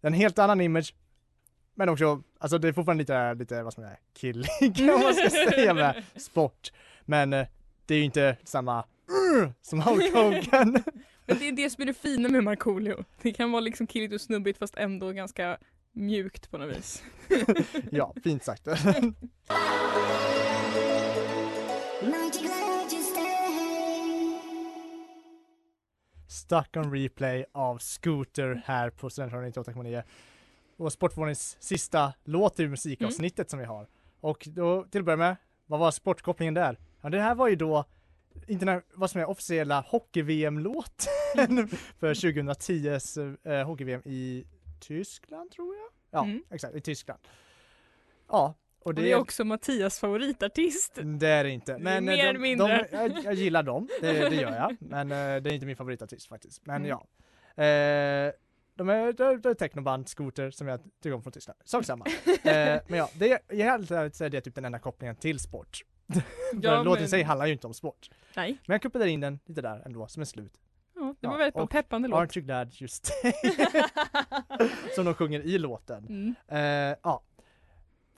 en 0.00 0.12
helt 0.12 0.38
annan 0.38 0.60
image 0.60 0.94
men 1.74 1.88
också, 1.88 2.22
alltså 2.38 2.58
det 2.58 2.68
är 2.68 2.72
fortfarande 2.72 3.02
lite, 3.02 3.34
lite 3.34 3.62
vad 3.62 3.72
ska 3.72 3.82
man 3.82 3.90
säga, 3.90 4.00
killig 4.14 4.50
om 4.94 5.00
man 5.00 5.14
ska 5.14 5.30
säga 5.30 5.74
med 5.74 6.04
sport. 6.16 6.72
Men 7.04 7.32
eh, 7.32 7.46
det 7.86 7.94
är 7.94 7.98
ju 7.98 8.04
inte 8.04 8.36
samma 8.44 8.84
som 9.62 9.80
Hulk 9.80 10.12
Hogan. 10.14 10.82
Men 11.26 11.38
det 11.38 11.48
är 11.48 11.52
det 11.52 11.70
som 11.70 11.82
är 11.82 11.86
det 11.86 11.94
fina 11.94 12.28
med 12.28 12.44
Markoolio. 12.44 13.04
Det 13.22 13.32
kan 13.32 13.52
vara 13.52 13.60
liksom 13.60 13.86
killigt 13.86 14.14
och 14.14 14.20
snubbigt 14.20 14.58
fast 14.58 14.76
ändå 14.76 15.12
ganska 15.12 15.58
mjukt 15.92 16.50
på 16.50 16.58
något 16.58 16.76
vis. 16.76 17.02
ja, 17.90 18.14
fint 18.24 18.44
sagt. 18.44 18.68
Stuck 26.50 26.76
on 26.76 26.92
replay 26.92 27.44
av 27.52 27.78
Scooter 27.78 28.62
här 28.64 28.90
på 28.90 29.10
Studentradion 29.10 29.52
98,9. 29.52 30.02
Och 30.76 30.92
Sportfånens 30.92 31.56
sista 31.60 32.12
låt 32.24 32.60
i 32.60 32.68
musikavsnittet 32.68 33.50
som 33.50 33.58
vi 33.58 33.64
har. 33.64 33.86
Och 34.20 34.48
då 34.50 34.84
till 34.84 34.98
att 35.00 35.04
börja 35.04 35.16
med, 35.16 35.36
vad 35.66 35.80
var 35.80 35.90
sportkopplingen 35.90 36.54
där? 36.54 36.78
Ja 37.00 37.08
det 37.08 37.20
här 37.20 37.34
var 37.34 37.48
ju 37.48 37.56
då 37.56 37.84
interna- 38.46 38.82
vad 38.94 39.10
som 39.10 39.20
är 39.20 39.28
officiella 39.30 39.80
hockey-VM-låten 39.88 41.68
för 41.98 42.14
2010s 42.14 43.36
eh, 43.44 43.66
hockey-VM 43.66 44.02
i 44.04 44.46
Tyskland 44.80 45.50
tror 45.50 45.76
jag? 45.76 45.86
Ja, 46.10 46.24
Mm. 46.24 46.44
exakt, 46.50 46.74
i 46.74 46.80
Tyskland. 46.80 47.20
Ja, 48.28 48.54
och 48.82 48.94
det, 48.94 49.02
det 49.02 49.12
är 49.12 49.16
också 49.16 49.44
Mattias 49.44 50.00
favoritartist. 50.00 50.98
det 51.04 51.28
är 51.28 51.44
det 51.44 51.50
inte. 51.50 51.78
Men 51.78 52.04
Mer 52.04 52.12
eh, 52.12 52.20
eller 52.20 52.32
de, 52.32 52.38
mindre. 52.38 52.88
De, 52.90 52.96
jag, 52.96 53.24
jag 53.24 53.34
gillar 53.34 53.62
dem, 53.62 53.88
det, 54.00 54.12
det 54.28 54.36
gör 54.36 54.56
jag. 54.56 54.76
Men 54.80 55.12
eh, 55.12 55.16
det 55.42 55.50
är 55.50 55.52
inte 55.52 55.66
min 55.66 55.76
favoritartist 55.76 56.28
faktiskt. 56.28 56.66
Men 56.66 56.76
Mm. 56.76 56.88
ja. 56.88 57.06
Eh, 57.64 58.32
de 58.74 58.88
är, 58.88 59.12
det 59.12 59.24
är, 59.24 59.46
är 59.50 59.54
technoband, 59.54 60.08
Scooter, 60.08 60.50
som 60.50 60.68
jag 60.68 60.80
tycker 61.02 61.14
om 61.14 61.22
från 61.22 61.32
Tyskland. 61.32 61.58
Sak 61.64 61.84
samma. 61.84 62.04
eh, 62.26 62.80
men 62.88 62.98
ja, 62.98 63.08
det 63.14 63.32
är, 63.32 63.38
jag 63.48 63.66
helt 63.66 63.90
ärligt 63.90 64.14
så 64.16 64.24
är 64.24 64.30
det 64.30 64.40
typ 64.40 64.54
den 64.54 64.64
enda 64.64 64.78
kopplingen 64.78 65.16
till 65.16 65.38
sport. 65.38 65.80
Ja, 66.62 66.82
låten 66.84 67.04
i 67.04 67.08
sig 67.08 67.22
handlar 67.22 67.46
ju 67.46 67.52
inte 67.52 67.66
om 67.66 67.74
sport. 67.74 68.10
Nej, 68.36 68.58
Men 68.66 68.74
jag 68.74 68.82
kuppade 68.82 69.10
in 69.10 69.20
den 69.20 69.38
lite 69.46 69.62
där 69.62 69.82
ändå, 69.86 70.06
som 70.06 70.20
en 70.22 70.26
slut. 70.26 70.52
ja, 70.94 71.00
det 71.00 71.16
Ja, 71.20 71.30
var 71.30 71.38
väldigt 71.38 71.54
bra. 71.54 71.62
och 71.62 71.70
Peppande 71.70 72.08
låt. 72.08 72.20
Aren't 72.20 72.38
you 72.38 72.44
glad 72.46 72.68
just 72.72 73.12
Som 74.94 75.04
de 75.04 75.14
sjunger 75.14 75.40
i 75.40 75.58
låten. 75.58 76.06
Mm. 76.08 76.34
Eh, 76.92 76.96
ja. 77.02 77.22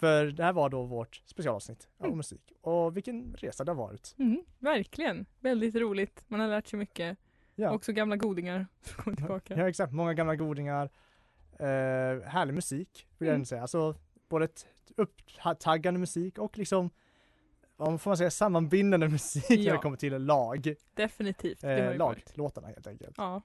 För 0.02 0.26
det 0.26 0.44
här 0.44 0.52
var 0.52 0.68
då 0.68 0.82
vårt 0.82 1.22
specialavsnitt 1.24 1.88
Mm. 2.00 2.16
musik. 2.16 2.52
Och 2.60 2.96
vilken 2.96 3.34
resa 3.38 3.64
det 3.64 3.70
har 3.70 3.76
varit. 3.76 4.14
Mm, 4.18 4.42
verkligen. 4.58 5.26
Väldigt 5.40 5.74
roligt. 5.74 6.24
Man 6.28 6.40
har 6.40 6.48
lärt 6.48 6.66
sig 6.66 6.78
mycket. 6.78 7.18
Ja, 7.54 7.70
Också 7.70 7.92
gamla 7.92 8.16
godingar 8.16 8.66
som 8.82 9.02
kommer 9.02 9.16
tillbaka. 9.16 9.54
ja 9.56 9.68
exakt. 9.68 9.92
Många 9.92 10.14
gamla 10.14 10.36
godingar. 10.36 10.90
Eh, 11.58 11.66
härlig 12.28 12.54
musik 12.54 13.06
vill 13.18 13.26
jag 13.28 13.34
Mm. 13.34 13.44
säga. 13.44 13.62
Alltså 13.62 13.94
både 14.28 14.48
upptaggande 14.96 16.00
musik 16.00 16.38
och 16.38 16.58
liksom 16.58 16.90
om 17.76 17.98
får 17.98 18.10
man 18.10 18.16
säga 18.16 18.30
sammanbindande 18.30 19.08
musik 19.18 19.48
när 19.50 19.56
Ja. 19.56 19.72
det 19.72 19.78
kommer 19.78 19.96
till 19.96 20.12
lag. 20.24 20.74
Definitivt. 20.94 21.64
Eh, 21.64 21.96
laglåtarna 21.96 22.68
helt 22.68 22.86
enkelt. 22.86 23.14
Ja. 23.18 23.42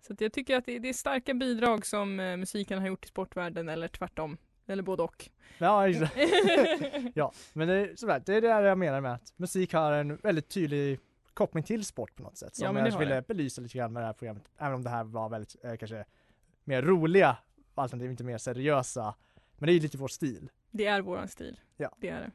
Så 0.00 0.14
jag 0.18 0.32
tycker 0.32 0.56
att 0.56 0.64
det, 0.66 0.78
det 0.78 0.88
är 0.88 0.92
starka 0.92 1.34
bidrag 1.34 1.86
som 1.86 2.20
eh, 2.20 2.36
musiken 2.36 2.78
har 2.78 2.86
gjort 2.86 3.04
i 3.04 3.08
sportvärlden 3.08 3.68
eller 3.68 3.88
tvärtom. 3.88 4.36
Eller 4.66 4.82
både 4.82 5.02
och. 5.02 5.30
Ja, 5.58 5.88
exakt. 5.88 6.16
ja, 7.14 7.32
men 7.52 7.68
det 7.68 7.74
är, 7.74 7.96
sådär, 7.96 8.22
det 8.26 8.34
är 8.34 8.40
det 8.40 8.48
jag 8.48 8.78
menar 8.78 9.00
med 9.00 9.14
att 9.14 9.32
musik 9.36 9.72
har 9.72 9.92
en 9.92 10.16
väldigt 10.16 10.48
tydlig 10.48 11.00
koppling 11.34 11.64
till 11.64 11.84
sport 11.84 12.16
på 12.16 12.22
något 12.22 12.36
sätt. 12.36 12.56
Som 12.56 12.76
Ja, 12.76 12.88
jag 12.88 12.98
ville 12.98 13.22
belysa 13.22 13.60
lite 13.60 13.78
grann 13.78 13.92
med 13.92 14.02
det 14.02 14.06
här 14.06 14.12
programmet. 14.12 14.48
Även 14.58 14.74
om 14.74 14.84
det 14.84 14.90
här 14.90 15.04
var 15.04 15.28
väldigt 15.28 15.56
eh, 15.64 15.76
kanske 15.76 16.04
mer 16.64 16.82
roliga 16.82 17.36
alternativ, 17.74 18.10
inte 18.10 18.24
mer 18.24 18.38
seriösa. 18.38 19.14
Men 19.58 19.66
det 19.66 19.72
är 19.72 19.74
ju 19.74 19.80
lite 19.80 19.98
vår 19.98 20.08
stil. 20.08 20.50
Det 20.70 20.86
är 20.86 21.00
våran 21.00 21.28
stil. 21.28 21.60
Ja. 21.76 21.96
Det 22.00 22.08
är 22.08 22.20
det. 22.20 22.30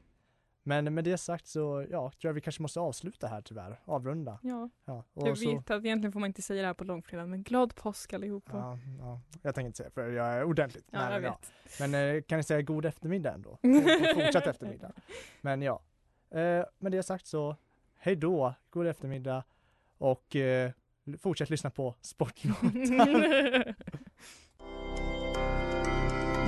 Men 0.67 0.93
med 0.93 1.03
det 1.03 1.17
sagt 1.17 1.47
så 1.47 1.85
ja, 1.91 2.11
tror 2.11 2.29
jag 2.29 2.33
vi 2.33 2.41
kanske 2.41 2.61
måste 2.61 2.79
avsluta 2.79 3.27
här 3.27 3.41
tyvärr. 3.41 3.79
Avrunda. 3.85 4.39
Ja. 4.41 4.69
Ja, 4.85 5.03
Jag 5.13 5.31
och 5.31 5.37
så, 5.37 5.55
vet 5.55 5.71
att 5.71 5.85
egentligen 5.85 6.11
får 6.11 6.19
man 6.19 6.27
inte 6.27 6.41
säga 6.41 6.61
det 6.61 6.67
här 6.67 6.73
på 6.73 6.83
långfredagen 6.83 7.29
men 7.29 7.43
glad 7.43 7.75
påsk 7.75 8.13
allihopa. 8.13 8.57
ja, 8.57 8.79
ja, 8.99 9.21
jag 9.41 9.55
tänker 9.55 9.65
inte 9.67 9.77
säga 9.77 9.89
för 9.89 10.09
jag 10.11 10.27
är 10.27 10.43
ordentligt. 10.43 10.85
Ja, 10.91 10.99
Men, 10.99 11.11
jag 11.11 11.23
ja. 11.23 11.39
vet. 11.41 11.79
Men 11.79 12.15
eh, 12.15 12.21
kan 12.21 12.37
ni 12.37 12.43
säga 12.43 12.61
god 12.61 12.85
eftermiddag 12.85 13.33
ändå? 13.33 13.49
Och 13.49 13.59
fortsatt 14.23 14.47
eftermiddag. 14.47 14.91
Men 15.41 15.61
ja, 15.61 15.81
eh, 16.29 16.65
med 16.79 16.91
det 16.91 17.03
sagt 17.03 17.25
så 17.25 17.55
hej 17.97 18.15
då, 18.15 18.53
god 18.69 18.87
eftermiddag 18.87 19.43
och 19.97 20.35
eh, 20.35 20.71
fortsätt 21.19 21.49
lyssna 21.49 21.69
på 21.69 21.95
Sportlåtar. 22.01 23.75